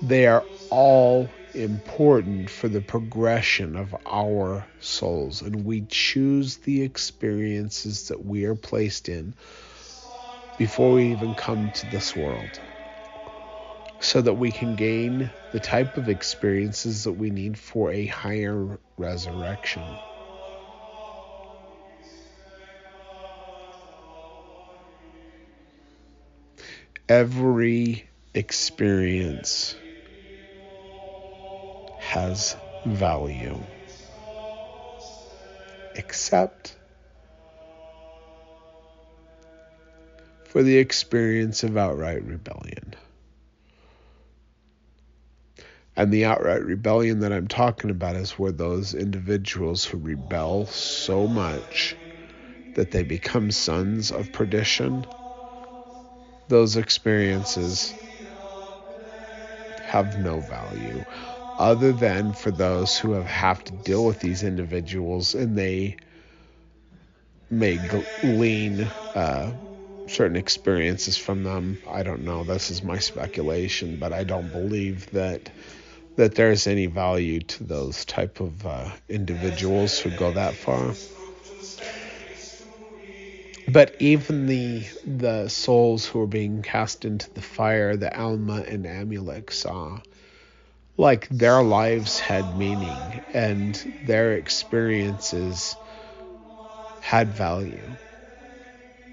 [0.02, 8.08] they are all important for the progression of our souls, and we choose the experiences
[8.08, 9.34] that we are placed in
[10.56, 12.60] before we even come to this world
[14.00, 18.78] so that we can gain the type of experiences that we need for a higher
[18.96, 19.82] resurrection.
[27.08, 29.76] Every experience
[31.98, 33.58] has value.
[35.94, 36.76] Except
[40.44, 42.94] for the experience of outright rebellion.
[45.96, 51.28] And the outright rebellion that I'm talking about is where those individuals who rebel so
[51.28, 51.96] much
[52.74, 55.06] that they become sons of perdition,
[56.48, 57.94] those experiences
[59.82, 61.04] have no value
[61.58, 65.96] other than for those who have, have to deal with these individuals and they
[67.50, 69.52] may glean uh,
[70.08, 71.78] certain experiences from them.
[71.86, 72.44] I don't know.
[72.44, 75.50] This is my speculation, but I don't believe that
[76.20, 80.98] that there's any value to those type of uh, individuals who go that far.
[83.66, 88.84] But even the the souls who are being cast into the fire, the Alma and
[88.84, 90.02] Amulek saw,
[90.96, 95.76] like their lives had meaning and their experiences
[97.00, 97.98] had value,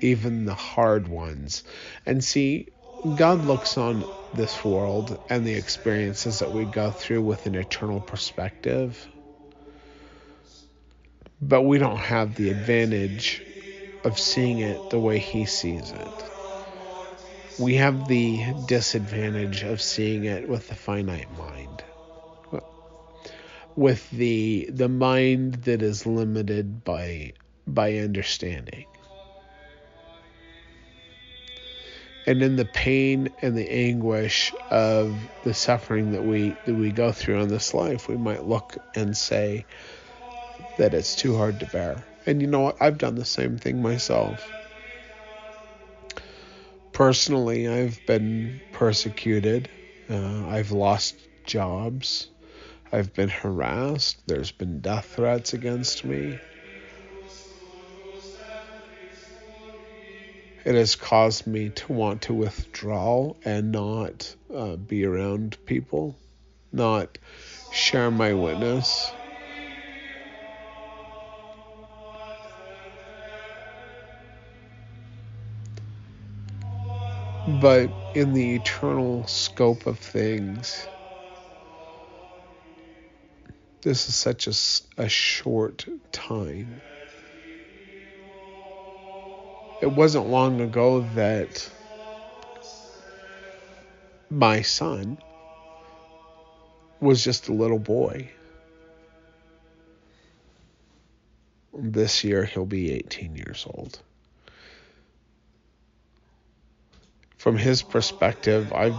[0.01, 1.64] even the hard ones.
[2.05, 2.70] And see,
[3.16, 8.02] God looks on this world and the experiences that we go through with an eternal
[8.02, 9.08] perspective.
[11.41, 13.43] But we don't have the advantage
[14.04, 16.32] of seeing it the way He sees it
[17.58, 21.84] we have the disadvantage of seeing it with the finite mind
[23.76, 27.34] with the the mind that is limited by
[27.68, 28.86] by understanding
[32.28, 37.12] and in the pain and the anguish of the suffering that we that we go
[37.12, 39.66] through in this life we might look and say
[40.78, 43.82] that it's too hard to bear and you know what I've done the same thing
[43.82, 44.54] myself
[46.98, 49.70] personally, I've been persecuted.
[50.10, 52.30] Uh, I've lost jobs.
[52.92, 54.24] I've been harassed.
[54.28, 56.42] There's been death threats against me.
[60.68, 66.18] It has caused me to want to withdraw and not uh, be around people,
[66.74, 67.18] not
[67.74, 69.09] share my witness.
[77.61, 80.86] But in the eternal scope of things,
[83.84, 86.82] This is such a, a short time.
[89.82, 91.70] It wasn't long ago that
[94.30, 95.18] my son
[97.00, 98.30] was just a little boy.
[101.74, 104.00] This year he'll be 18 years old.
[107.38, 108.96] From his perspective, I've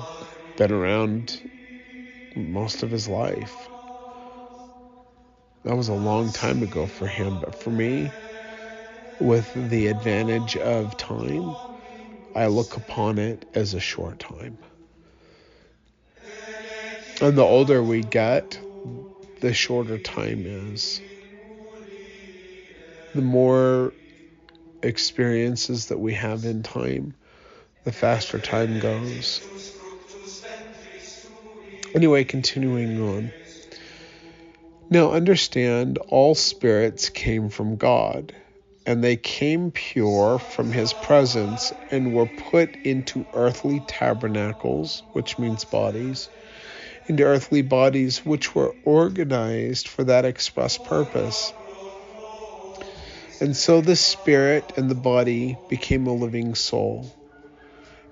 [0.56, 1.40] been around
[2.36, 3.68] most of his life.
[5.64, 8.14] That was a long time ago for him, but for me,
[9.18, 11.56] with the advantage of time,
[12.34, 14.58] I look upon it as a short time.
[17.20, 18.58] And the older we get,
[19.40, 21.00] the shorter time is.
[23.14, 23.92] The more
[24.82, 27.14] experiences that we have in time,
[27.84, 29.40] the faster time goes.
[31.94, 33.32] Anyway, continuing on.
[34.90, 38.32] Now understand all spirits came from God,
[38.88, 45.66] and they came pure from his presence and were put into earthly tabernacles, which means
[45.66, 46.30] bodies,
[47.06, 51.52] into earthly bodies which were organized for that express purpose.
[53.42, 57.04] And so the spirit and the body became a living soul.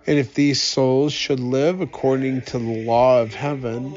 [0.06, 3.96] And if these souls should live according to the law of heaven,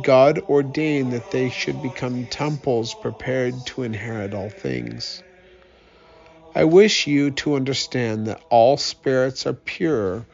[0.00, 5.22] God ordained that they should become temples prepared to inherit all things.
[6.52, 10.26] I wish you to understand that all spirits are pure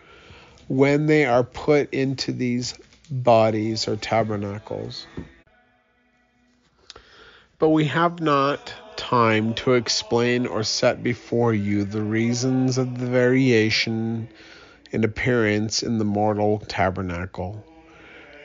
[0.67, 2.75] when they are put into these
[3.11, 5.07] bodies or tabernacles.
[7.59, 13.07] But we have not time to explain or set before you the reasons of the
[13.07, 14.29] variation
[14.91, 17.63] in appearance in the mortal tabernacle.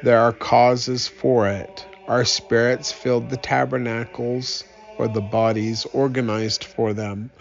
[0.03, 1.85] There are causes for it.
[2.07, 4.65] Our spirits filled the tabernacles
[4.97, 7.31] or the bodies organized for them.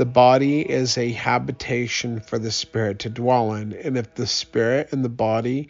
[0.00, 4.88] The body is a habitation for the spirit to dwell in, and if the spirit
[4.92, 5.68] and the body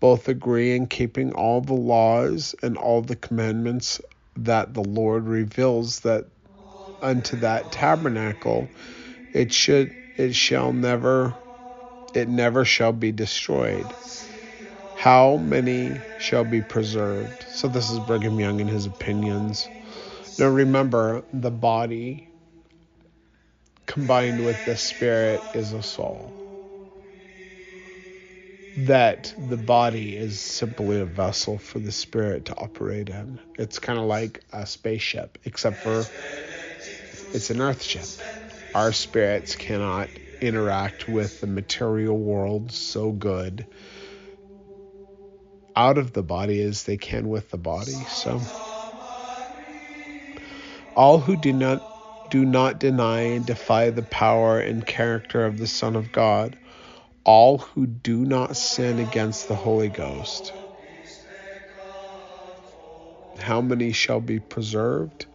[0.00, 3.98] both agree in keeping all the laws and all the commandments
[4.36, 6.26] that the Lord reveals that
[7.00, 8.68] unto that tabernacle,
[9.32, 11.34] it should it shall never
[12.12, 13.86] it never shall be destroyed
[15.00, 17.46] how many shall be preserved?
[17.48, 19.66] So, this is Brigham Young and his opinions.
[20.38, 22.29] Now, remember, the body
[23.90, 26.32] combined with the spirit is a soul.
[28.86, 33.40] That the body is simply a vessel for the spirit to operate in.
[33.58, 36.04] It's kind of like a spaceship, except for
[37.34, 38.06] it's an earth ship.
[38.76, 40.08] Our spirits cannot
[40.40, 43.66] interact with the material world so good
[45.74, 47.92] out of the body as they can with the body.
[48.08, 48.40] So
[50.94, 51.89] all who do not
[52.30, 56.56] do not deny and defy the power and character of the Son of God,
[57.24, 60.52] all who do not sin against the Holy Ghost.
[63.38, 65.26] How many shall be preserved?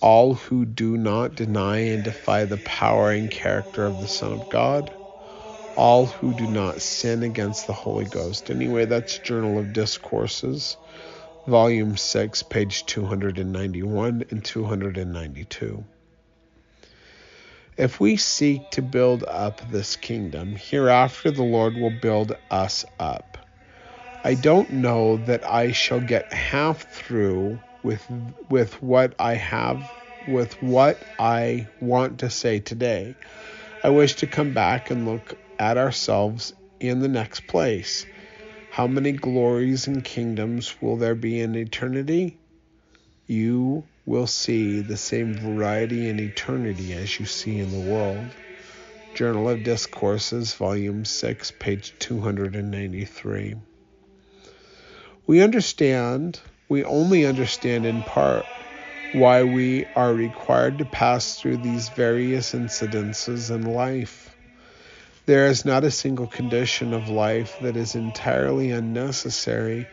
[0.00, 4.48] All who do not deny and defy the power and character of the Son of
[4.48, 4.90] God
[5.76, 8.50] all who do not sin against the Holy Ghost.
[8.50, 10.76] Anyway, that's Journal of Discourses,
[11.46, 15.84] Volume 6, page 291 and 292.
[17.76, 23.36] If we seek to build up this kingdom, hereafter the Lord will build us up.
[24.22, 28.08] I don't know that I shall get half through with
[28.48, 29.92] with what I have
[30.24, 33.16] with what I want to say today.
[33.82, 38.06] I wish to come back and look at ourselves in the next place.
[38.70, 42.38] How many glories and kingdoms will there be in eternity?
[43.26, 48.34] You will see the same variety in eternity as you see in the world.
[49.14, 53.54] Journal of Discourses, Volume 6, page 293.
[55.26, 58.44] We understand, we only understand in part,
[59.12, 64.36] why we are required to pass through these various incidences in life.
[65.26, 69.86] There is not a single condition of life that is entirely unnecessary.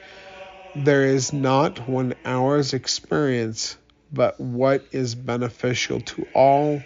[0.76, 3.78] There is not one hour's experience
[4.12, 6.86] but what is beneficial to all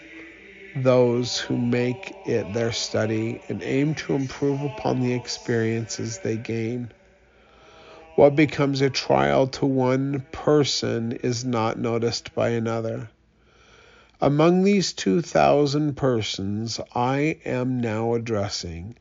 [0.75, 6.91] those who make it their study and aim to improve upon the experiences they gain.
[8.15, 13.09] What becomes a trial to one person is not noticed by another.
[14.21, 18.95] Among these 2,000 persons I am now addressing,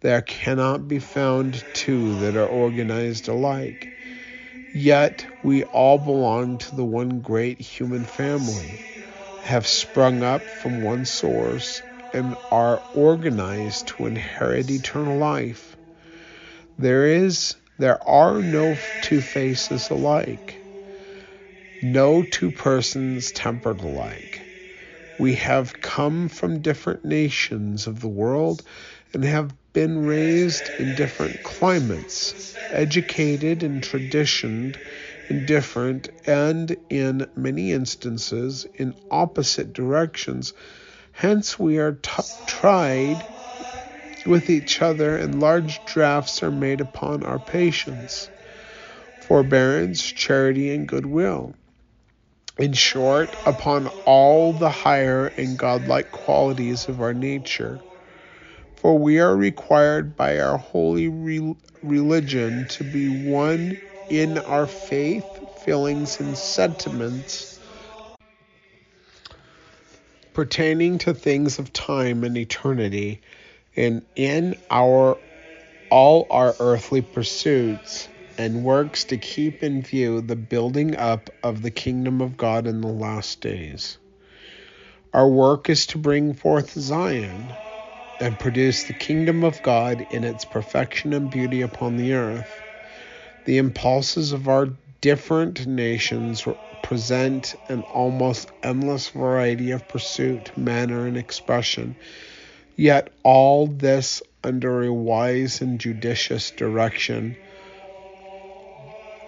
[0.00, 3.99] there cannot be found two that are organized alike.
[4.72, 8.84] Yet we all belong to the one great human family,
[9.40, 15.76] have sprung up from one source, and are organized to inherit eternal life.
[16.78, 20.60] There is there are no two faces alike,
[21.82, 24.40] no two persons tempered alike.
[25.18, 28.62] We have come from different nations of the world
[29.12, 32.34] and have been raised in different climates,
[32.70, 34.78] educated and traditioned
[35.28, 40.52] in different and in many instances in opposite directions.
[41.12, 43.26] Hence, we are t- tried
[44.26, 48.30] with each other, and large drafts are made upon our patience,
[49.20, 51.54] forbearance, charity, and goodwill.
[52.58, 57.80] In short, upon all the higher and godlike qualities of our nature
[58.80, 63.78] for we are required by our holy re- religion to be one
[64.08, 65.26] in our faith,
[65.62, 67.60] feelings, and sentiments
[70.32, 73.20] pertaining to things of time and eternity,
[73.76, 75.18] and in our
[75.90, 78.08] all our earthly pursuits
[78.38, 82.80] and works to keep in view the building up of the kingdom of God in
[82.80, 83.98] the last days.
[85.12, 87.52] Our work is to bring forth Zion
[88.20, 92.62] and produce the kingdom of God in its perfection and beauty upon the earth.
[93.44, 94.68] The impulses of our
[95.00, 96.46] different nations
[96.82, 101.96] present an almost endless variety of pursuit, manner, and expression,
[102.76, 107.36] yet all this under a wise and judicious direction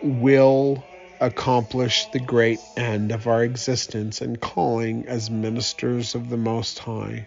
[0.02, 0.84] will
[1.20, 7.26] accomplish the great end of our existence and calling as ministers of the Most High.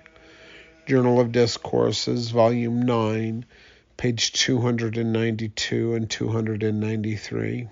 [0.85, 3.43] Journal of Discourses, Volume 9,
[3.97, 7.67] page 292 and 293.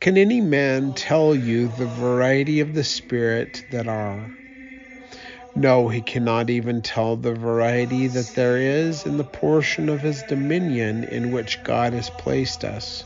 [0.00, 4.32] Can any man tell you the variety of the Spirit that are?
[5.54, 10.24] No, he cannot even tell the variety that there is in the portion of his
[10.24, 13.04] dominion in which God has placed us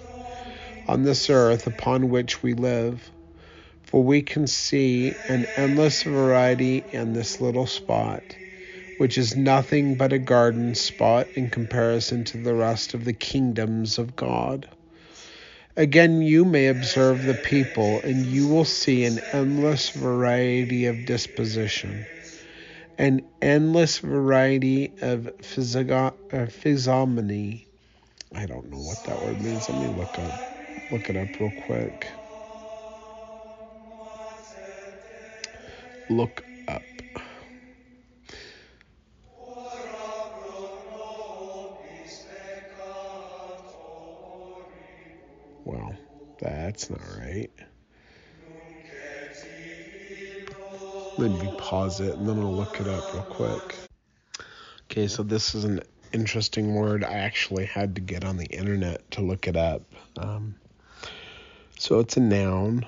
[0.87, 3.11] on this earth upon which we live
[3.91, 8.37] for we can see an endless variety in this little spot,
[8.99, 13.99] which is nothing but a garden spot in comparison to the rest of the kingdoms
[13.99, 14.69] of God.
[15.77, 22.07] Again, you may observe the people, and you will see an endless variety of disposition,
[22.97, 27.67] an endless variety of uh, physiognomy.
[28.37, 29.69] I don't know what that word means.
[29.69, 30.35] Let me look up,
[30.91, 32.09] look it up real quick.
[36.11, 37.03] Look up.
[45.65, 45.95] Well,
[46.39, 47.51] that's not right.
[51.17, 53.79] Let me pause it and then I'll look it up real quick.
[54.91, 55.83] Okay, so this is an
[56.13, 57.05] interesting word.
[57.05, 59.83] I actually had to get on the internet to look it up.
[60.17, 60.57] Um,
[61.79, 62.85] so it's a noun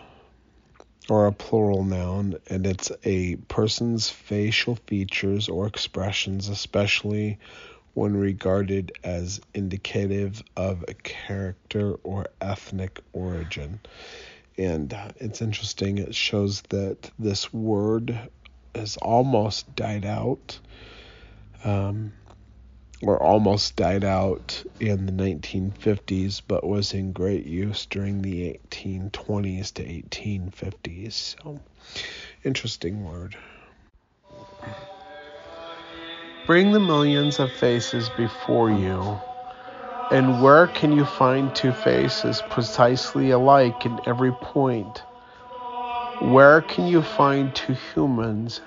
[1.09, 7.39] or a plural noun, and it's a person's facial features or expressions, especially
[7.95, 13.81] when regarded as indicative of a character or ethnic origin.
[14.57, 18.19] And uh, it's interesting, it shows that this word
[18.75, 20.59] has almost died out.
[21.65, 22.13] Um,
[23.03, 29.73] or almost died out in the 1950s, but was in great use during the 1820s
[29.75, 31.13] to 1850s.
[31.13, 31.61] So,
[32.45, 33.37] interesting word.
[36.47, 39.21] Bring the millions of faces before you.
[40.11, 45.03] And where can you find two faces precisely alike in every point?
[46.21, 48.61] Where can you find two humans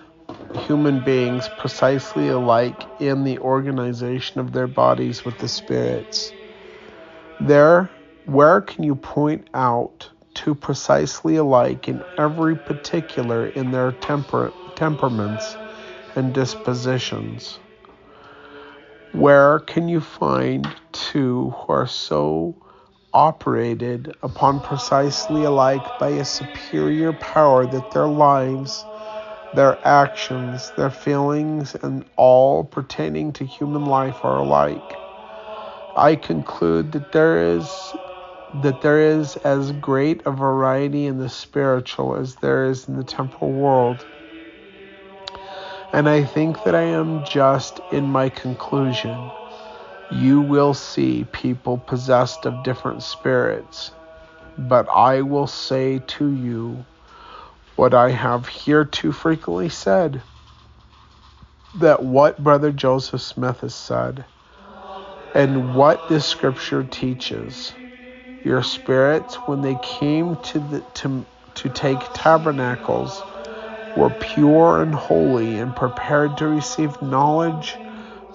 [0.54, 6.34] human beings precisely alike in the organization of their bodies with the spirits.
[7.40, 7.92] There,
[8.24, 15.58] where can you point out two precisely alike in every particular in their temper- temperaments
[16.16, 17.60] and dispositions?
[19.12, 22.56] Where can you find two who are so
[23.14, 28.86] operated upon precisely alike by a superior power that their lives
[29.56, 35.00] their actions, their feelings, and all pertaining to human life are alike.
[35.96, 37.96] I conclude that there is
[38.64, 43.04] that there is as great a variety in the spiritual as there is in the
[43.04, 44.06] temporal world.
[45.94, 49.32] And I think that I am just in my conclusion.
[50.12, 53.92] you will see people possessed of different spirits.
[54.58, 56.86] But I will say to you
[57.76, 60.24] what I have here too frequently said
[61.76, 64.26] that what Brother Joseph Smith has said
[65.34, 67.74] and what this scripture teaches.
[68.44, 73.26] Your spirits, when they came to the to to take tabernacles,
[73.96, 77.82] were pure and holy and prepared to receive knowledge,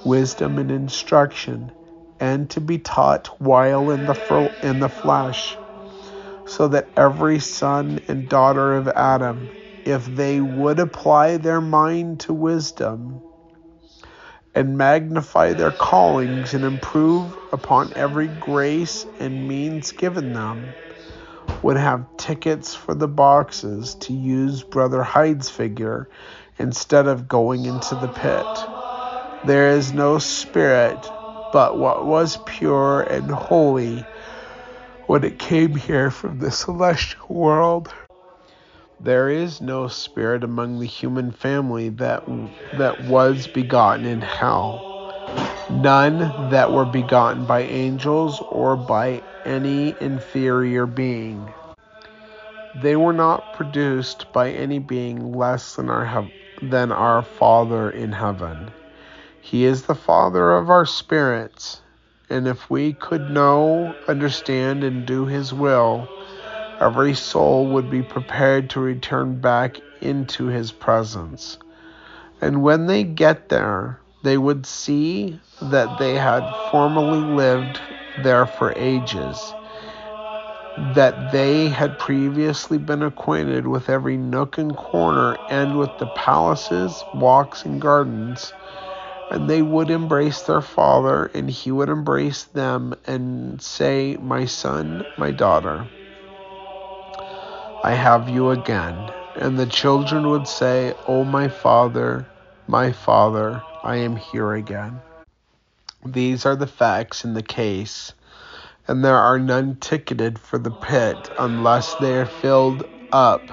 [0.04, 1.72] wisdom, and instruction,
[2.20, 4.14] and to be taught while in the
[4.62, 5.59] in the flesh,
[6.50, 9.52] so that every son and daughter of Adam,
[9.84, 13.22] if they would apply their mind to wisdom,
[14.52, 20.74] and magnify their callings and improve upon every grace and means given them,
[21.62, 26.08] would have tickets for the boxes to use Brother Hyde's figure
[26.58, 28.44] instead of going into the pit.
[29.44, 31.12] There is no spirit
[31.52, 34.10] but what was pure and holy
[35.10, 37.92] when it came here from the celestial world.
[39.00, 42.24] There is no spirit among the human family that
[42.78, 44.78] that was begotten in hell,
[45.68, 51.52] none that were begotten by angels or by any inferior being.
[52.80, 56.30] They were not produced by any being less than our
[56.62, 58.70] than our Father in heaven.
[59.40, 61.80] He is the Father of our spirits,
[62.30, 66.08] and if we could know, understand, and do His will,
[66.80, 71.58] every soul would be prepared to return back into his presence.
[72.40, 77.78] And when they get there, they would see that they had formerly lived
[78.22, 79.38] there for ages,
[80.94, 87.04] that they had previously been acquainted with every nook and corner and with the palaces,
[87.14, 88.52] walks, and gardens.
[89.30, 95.06] And they would embrace their father, and he would embrace them and say, My son,
[95.16, 95.86] my daughter.
[97.84, 99.10] I have you again.
[99.36, 102.26] And the children would say, Oh, my father,
[102.66, 105.00] my father, I am here again.
[106.04, 108.12] These are the facts in the case,
[108.88, 113.52] and there are none ticketed for the pit unless they are filled up,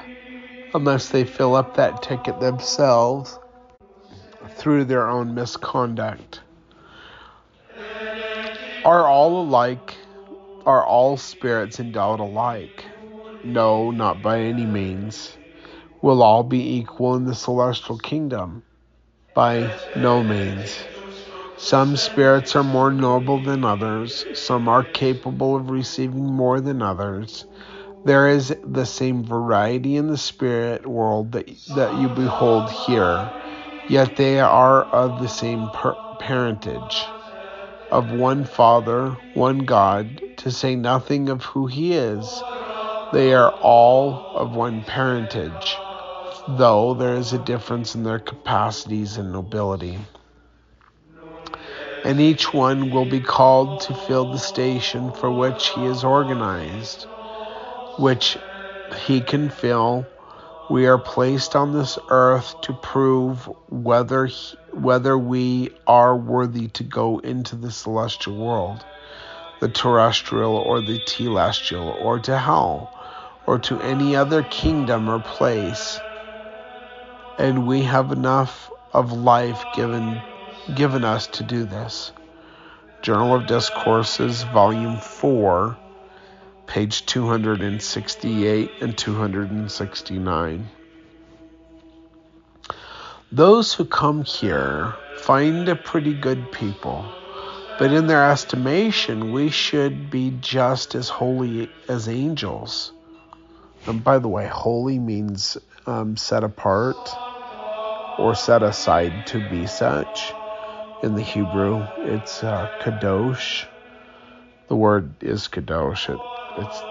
[0.73, 3.37] unless they fill up that ticket themselves
[4.55, 6.41] through their own misconduct.
[8.85, 9.95] Are all alike?
[10.65, 12.85] Are all spirits endowed alike?
[13.43, 15.37] No, not by any means.
[16.01, 18.63] Will all be equal in the celestial kingdom?
[19.33, 20.77] By no means.
[21.57, 27.45] Some spirits are more noble than others, some are capable of receiving more than others.
[28.05, 33.31] There is the same variety in the spirit world that, that you behold here,
[33.89, 37.05] yet they are of the same per- parentage,
[37.91, 42.43] of one Father, one God, to say nothing of who He is
[43.13, 45.77] they are all of one parentage,
[46.57, 49.97] though there is a difference in their capacities and nobility.
[52.03, 57.03] And each one will be called to fill the station for which he is organized,
[57.97, 58.37] which
[59.05, 60.05] he can fill.
[60.69, 64.29] We are placed on this earth to prove whether
[64.73, 68.83] whether we are worthy to go into the celestial world,
[69.61, 72.93] the terrestrial or the telestial, or to hell
[73.47, 75.99] or to any other kingdom or place.
[77.39, 80.21] And we have enough of life given
[80.75, 82.11] given us to do this.
[83.01, 85.77] Journal of Discourses, Volume 4,
[86.67, 90.69] page 268 and 269.
[93.31, 97.05] Those who come here find a pretty good people,
[97.79, 102.91] but in their estimation, we should be just as holy as angels.
[103.85, 106.97] And by the way, holy means um, set apart
[108.17, 110.33] or set aside to be such.
[111.03, 113.65] In the Hebrew, it's uh, kadosh.
[114.67, 116.09] The word is kadosh.
[116.13, 116.19] It,
[116.57, 116.81] it's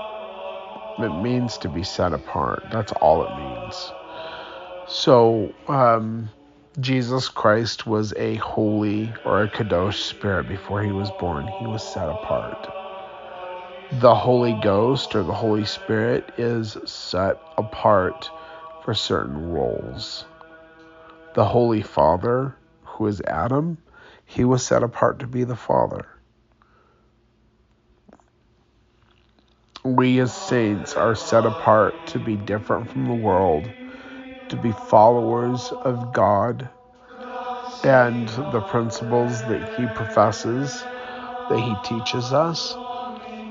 [0.98, 2.64] it means to be set apart.
[2.72, 3.92] That's all it means.
[4.88, 6.30] So, um,
[6.80, 11.48] Jesus Christ was a holy or a kadosh spirit before he was born.
[11.48, 12.66] He was set apart
[13.92, 18.28] the Holy Ghost or the Holy Spirit is set apart
[18.82, 20.24] for certain roles.
[21.34, 23.78] The Holy Father, who is Adam,
[24.24, 26.04] he was set apart to be the Father.
[29.94, 33.70] We as saints are set apart to be different from the world,
[34.48, 36.68] to be followers of God
[37.84, 40.82] and the principles that he professes
[41.48, 42.74] that he teaches us.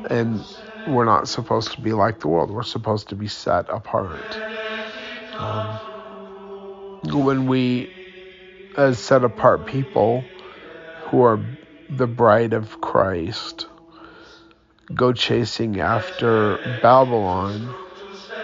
[0.09, 0.45] And
[0.87, 2.51] we're not supposed to be like the world.
[2.51, 4.37] We're supposed to be set apart.
[5.39, 5.79] Um,
[7.23, 7.89] when we,
[8.75, 10.25] as set apart people
[11.03, 11.39] who are
[11.89, 13.67] the bride of Christ,
[14.93, 17.75] go chasing after Babylon,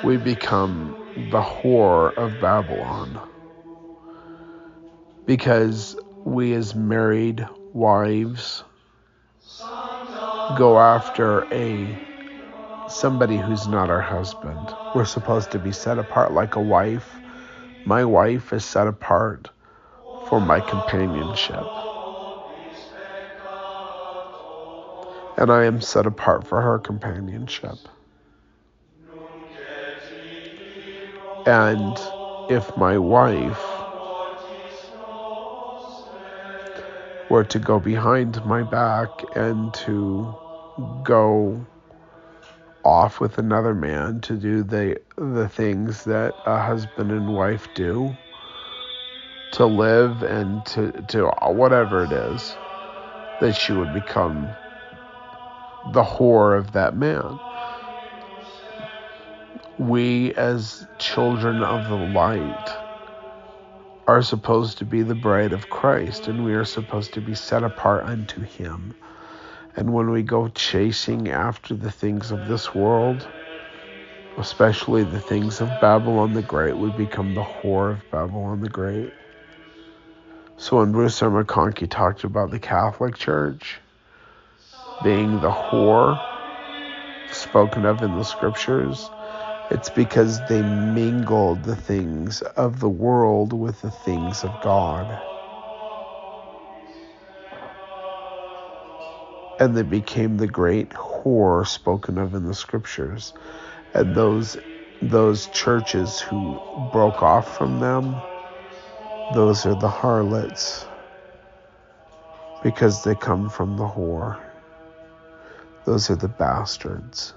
[0.04, 3.22] we become the whore of Babylon.
[5.26, 8.64] Because we, as married wives,
[10.54, 12.00] go after a
[12.88, 14.76] somebody who's not our husband.
[14.94, 17.22] We're supposed to be set apart like a wife.
[17.86, 19.50] My wife is set apart
[20.20, 21.64] for my companionship.
[25.38, 27.78] And I am set apart for her companionship.
[31.46, 31.98] And
[32.50, 33.62] if my wife
[37.30, 40.36] were to go behind my back and to
[41.04, 41.66] go
[42.84, 48.16] off with another man to do the the things that a husband and wife do
[49.52, 52.56] to live and to to whatever it is
[53.40, 54.56] that she would become
[55.84, 57.40] the whore of that man
[59.78, 62.72] we as children of the light
[64.08, 67.64] are supposed to be the bride of Christ and we are supposed to be set
[67.64, 68.94] apart unto him
[69.76, 73.28] and when we go chasing after the things of this world,
[74.38, 79.14] especially the things of Babylon the Great, we become the whore of Babylon the Great.
[80.58, 81.30] So when Bruce R.
[81.30, 83.80] McConkie talked about the Catholic Church
[85.04, 86.20] being the whore
[87.32, 89.10] spoken of in the scriptures,
[89.72, 95.20] it's because they mingled the things of the world with the things of God.
[99.62, 103.32] and they became the great whore spoken of in the scriptures.
[103.94, 104.58] And those
[105.04, 106.60] those churches who
[106.92, 108.20] broke off from them,
[109.36, 110.84] those are the harlots
[112.64, 114.51] because they come from the whore.
[115.86, 117.34] Those are the bastards.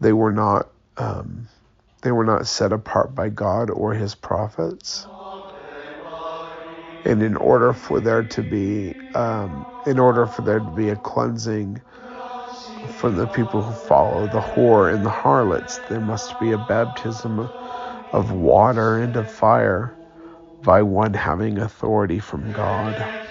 [0.00, 1.48] They were not um,
[2.02, 5.06] they were not set apart by God or his prophets.
[7.06, 10.96] And in order for there to be, um, in order for there to be a
[10.96, 11.80] cleansing
[12.94, 17.40] from the people who follow the whore and the harlots, there must be a baptism
[18.12, 19.94] of water and of fire
[20.62, 23.23] by one having authority from God.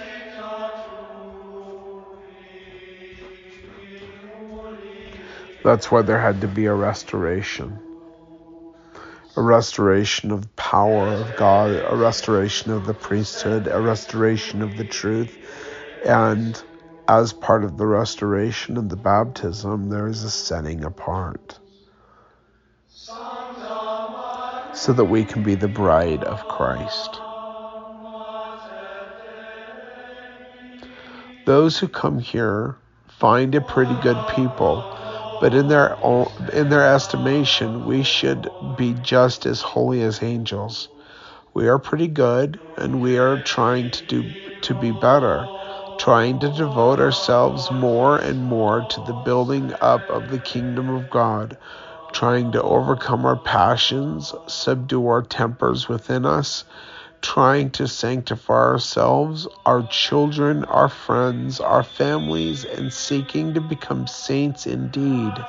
[5.63, 7.79] That's why there had to be a restoration
[9.35, 14.83] a restoration of power of God, a restoration of the priesthood, a restoration of the
[14.83, 15.35] truth.
[16.05, 16.61] And
[17.07, 21.57] as part of the restoration and the baptism, there is a setting apart
[24.75, 27.19] so that we can be the bride of Christ.
[31.45, 34.92] Those who come here find a pretty good people
[35.43, 40.87] but in their own, in their estimation, we should be just as holy as angels.
[41.53, 44.23] We are pretty good, and we are trying to do
[44.61, 45.51] to be better,
[45.99, 51.09] trying to devote ourselves more and more to the building up of the kingdom of
[51.09, 51.57] God,
[52.13, 56.63] trying to overcome our passions, subdue our tempers within us,
[57.23, 64.67] trying to sanctify ourselves, our children, our friends, our families, and seeking to become saints
[64.67, 65.47] indeed.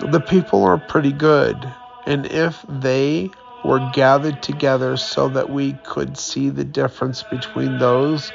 [0.00, 1.74] The people are pretty good,
[2.06, 3.32] and if they
[3.62, 8.32] were gathered together so that we could see the difference between those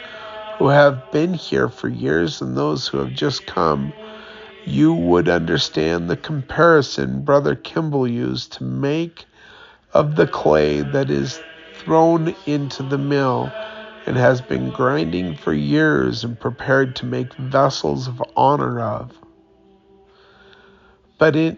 [0.52, 3.96] who have been here for years and those who have just come,
[4.66, 9.28] you would understand the comparison Brother Kimball used to make
[9.94, 11.44] of the clay that is
[11.90, 13.52] thrown into the mill
[14.06, 19.12] and has been grinding for years and prepared to make vessels of honor of.
[21.18, 21.58] But in,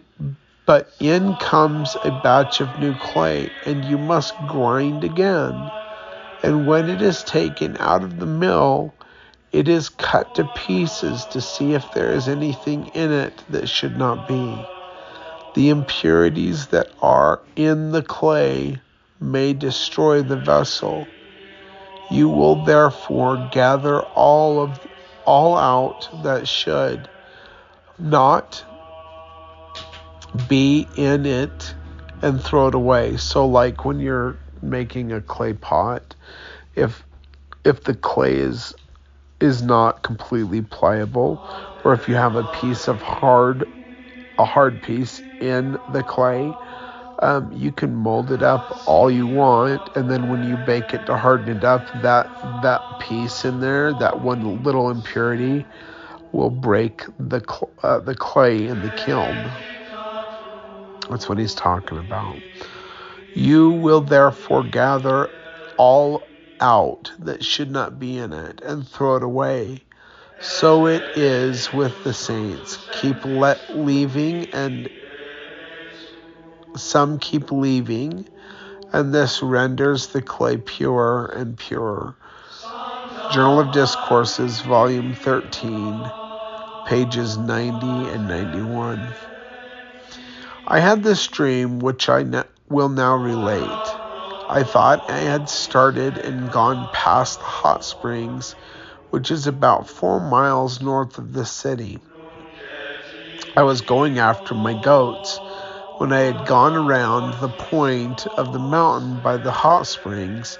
[0.65, 5.69] but in comes a batch of new clay, and you must grind again.
[6.43, 8.93] And when it is taken out of the mill,
[9.51, 13.97] it is cut to pieces to see if there is anything in it that should
[13.97, 14.57] not be.
[15.55, 18.79] The impurities that are in the clay
[19.21, 21.07] may destroy the vessel.
[22.09, 24.85] You will therefore gather all of
[25.25, 27.07] all out that should
[27.99, 28.65] not
[30.49, 31.75] be in it
[32.21, 33.17] and throw it away.
[33.17, 36.15] So like when you're making a clay pot,
[36.75, 37.03] if
[37.63, 38.73] if the clay is
[39.39, 41.43] is not completely pliable,
[41.83, 43.67] or if you have a piece of hard,
[44.37, 46.53] a hard piece in the clay,
[47.21, 51.05] um, you can mold it up all you want, and then when you bake it
[51.07, 55.67] to harden it up, that that piece in there, that one little impurity,
[56.31, 59.51] will break the cl- uh, the clay in the kiln.
[61.09, 62.43] That's what he's talking about.
[63.33, 65.33] You will therefore gather
[65.77, 69.83] all out that should not be in it and throw it away.
[70.39, 72.87] So it is with the saints.
[72.91, 74.89] Keep let leaving and
[76.75, 78.25] some keep leaving,
[78.93, 82.15] and this renders the clay pure and purer.
[83.31, 86.11] Journal of Discourses, Volume 13,
[86.85, 89.07] pages 90 and 91.
[90.67, 93.87] I had this dream which I will now relate.
[94.49, 98.55] I thought I had started and gone past the hot springs,
[99.11, 101.99] which is about four miles north of the city.
[103.55, 105.39] I was going after my goats
[106.01, 110.57] when I had gone around the point of the mountain by the hot springs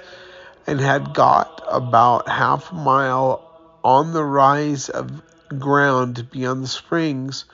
[0.68, 3.42] and had got about half a mile
[3.82, 5.10] on the rise of
[5.58, 7.44] ground beyond the springs,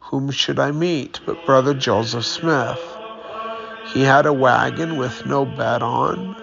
[0.00, 2.80] whom should I meet but Brother Joseph Smith?
[3.92, 6.34] He had a wagon with no bed on,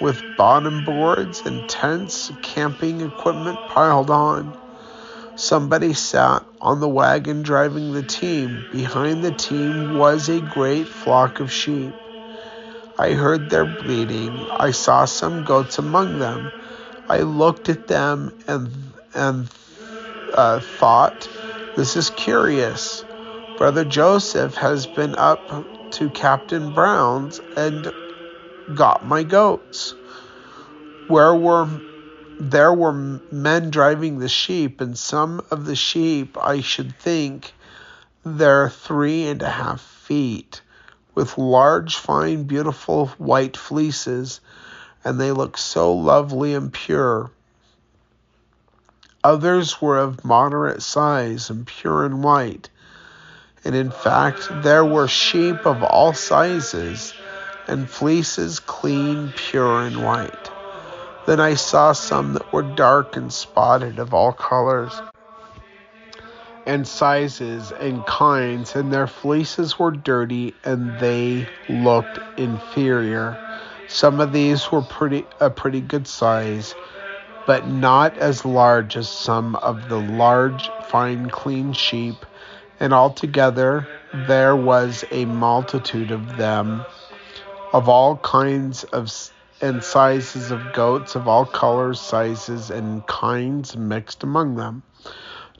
[0.00, 4.54] with bottom boards and tents, camping equipment piled on.
[5.36, 8.64] Somebody sat on the wagon driving the team.
[8.70, 11.92] Behind the team was a great flock of sheep.
[12.96, 14.46] I heard their bleating.
[14.56, 16.52] I saw some goats among them.
[17.08, 18.70] I looked at them and
[19.12, 19.48] and
[20.34, 21.28] uh, thought,
[21.76, 23.04] "This is curious.
[23.58, 27.92] Brother Joseph has been up to Captain Brown's and
[28.74, 29.94] got my goats.
[31.08, 31.68] Where were
[32.40, 37.54] there were men driving the sheep, and some of the sheep, I should think,
[38.24, 40.60] they're three and a half feet,
[41.14, 44.40] with large, fine, beautiful white fleeces,
[45.04, 47.30] and they look so lovely and pure.
[49.22, 52.68] Others were of moderate size and pure and white,
[53.64, 57.14] and in fact, there were sheep of all sizes,
[57.66, 60.50] and fleeces clean, pure, and white.
[61.26, 65.02] Then I saw some that were dark and spotted of all colors
[66.66, 73.38] and sizes and kinds, and their fleeces were dirty and they looked inferior.
[73.86, 76.74] Some of these were pretty a pretty good size,
[77.46, 82.24] but not as large as some of the large, fine, clean sheep,
[82.80, 86.86] and altogether there was a multitude of them
[87.72, 89.10] of all kinds of
[89.64, 94.82] and sizes of goats of all colors, sizes, and kinds mixed among them.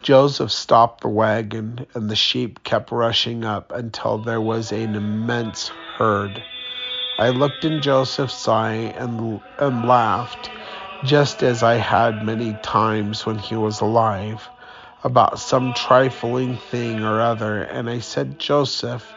[0.02, 5.68] Joseph stopped the wagon, and the sheep kept rushing up until there was an immense
[5.96, 6.42] herd.
[7.18, 10.50] I looked in Joseph's eye and, and laughed,
[11.02, 14.46] just as I had many times when he was alive,
[15.02, 19.14] about some trifling thing or other, and I said, Joseph,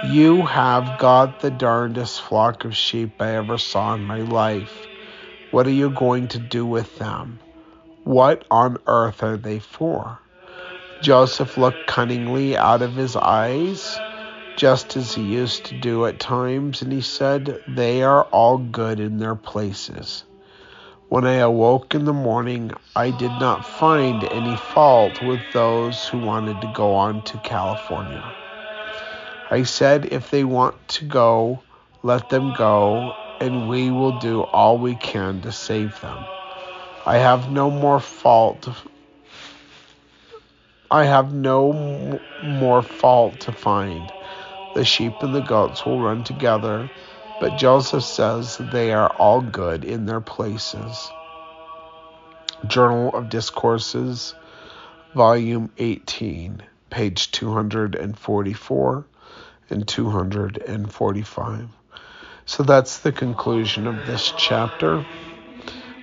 [0.00, 4.88] you have got the darndest flock of sheep I ever saw in my life.
[5.50, 7.40] What are you going to do with them?
[8.04, 10.20] What on earth are they for?
[11.00, 14.00] Joseph looked cunningly out of his eyes,
[14.56, 19.00] just as he used to do at times, and he said, They are all good
[19.00, 20.24] in their places.
[21.08, 26.18] When I awoke in the morning, I did not find any fault with those who
[26.18, 28.36] wanted to go on to California.
[29.50, 31.62] I said, if they want to go,
[32.02, 36.18] let them go, and we will do all we can to save them.
[37.06, 38.68] I have no more fault.
[40.90, 44.12] I have no more fault to find.
[44.74, 46.90] The sheep and the goats will run together,
[47.40, 51.10] but Joseph says they are all good in their places.
[52.66, 54.34] Journal of Discourses,
[55.14, 59.04] Volume 18, page 244
[59.70, 61.68] and 245.
[62.46, 65.04] So that's the conclusion of this chapter.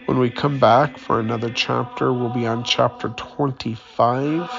[0.06, 4.52] When we come back for another chapter, we'll be on chapter 25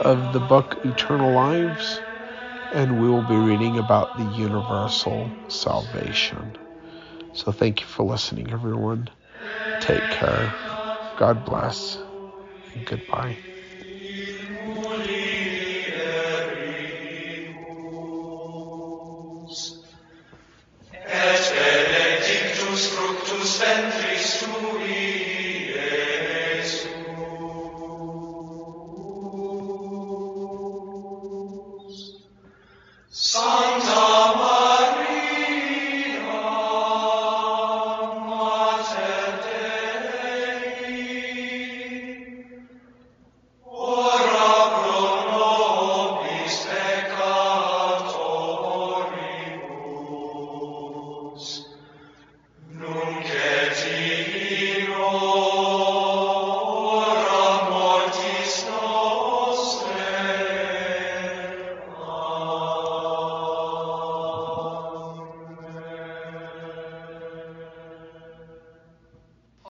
[0.00, 2.00] of the book Eternal Lives,
[2.72, 6.56] and we will be reading about the universal salvation.
[7.32, 9.08] So thank you for listening, everyone.
[9.80, 10.56] Take care.
[11.16, 11.98] God bless,
[12.74, 13.51] and goodbye.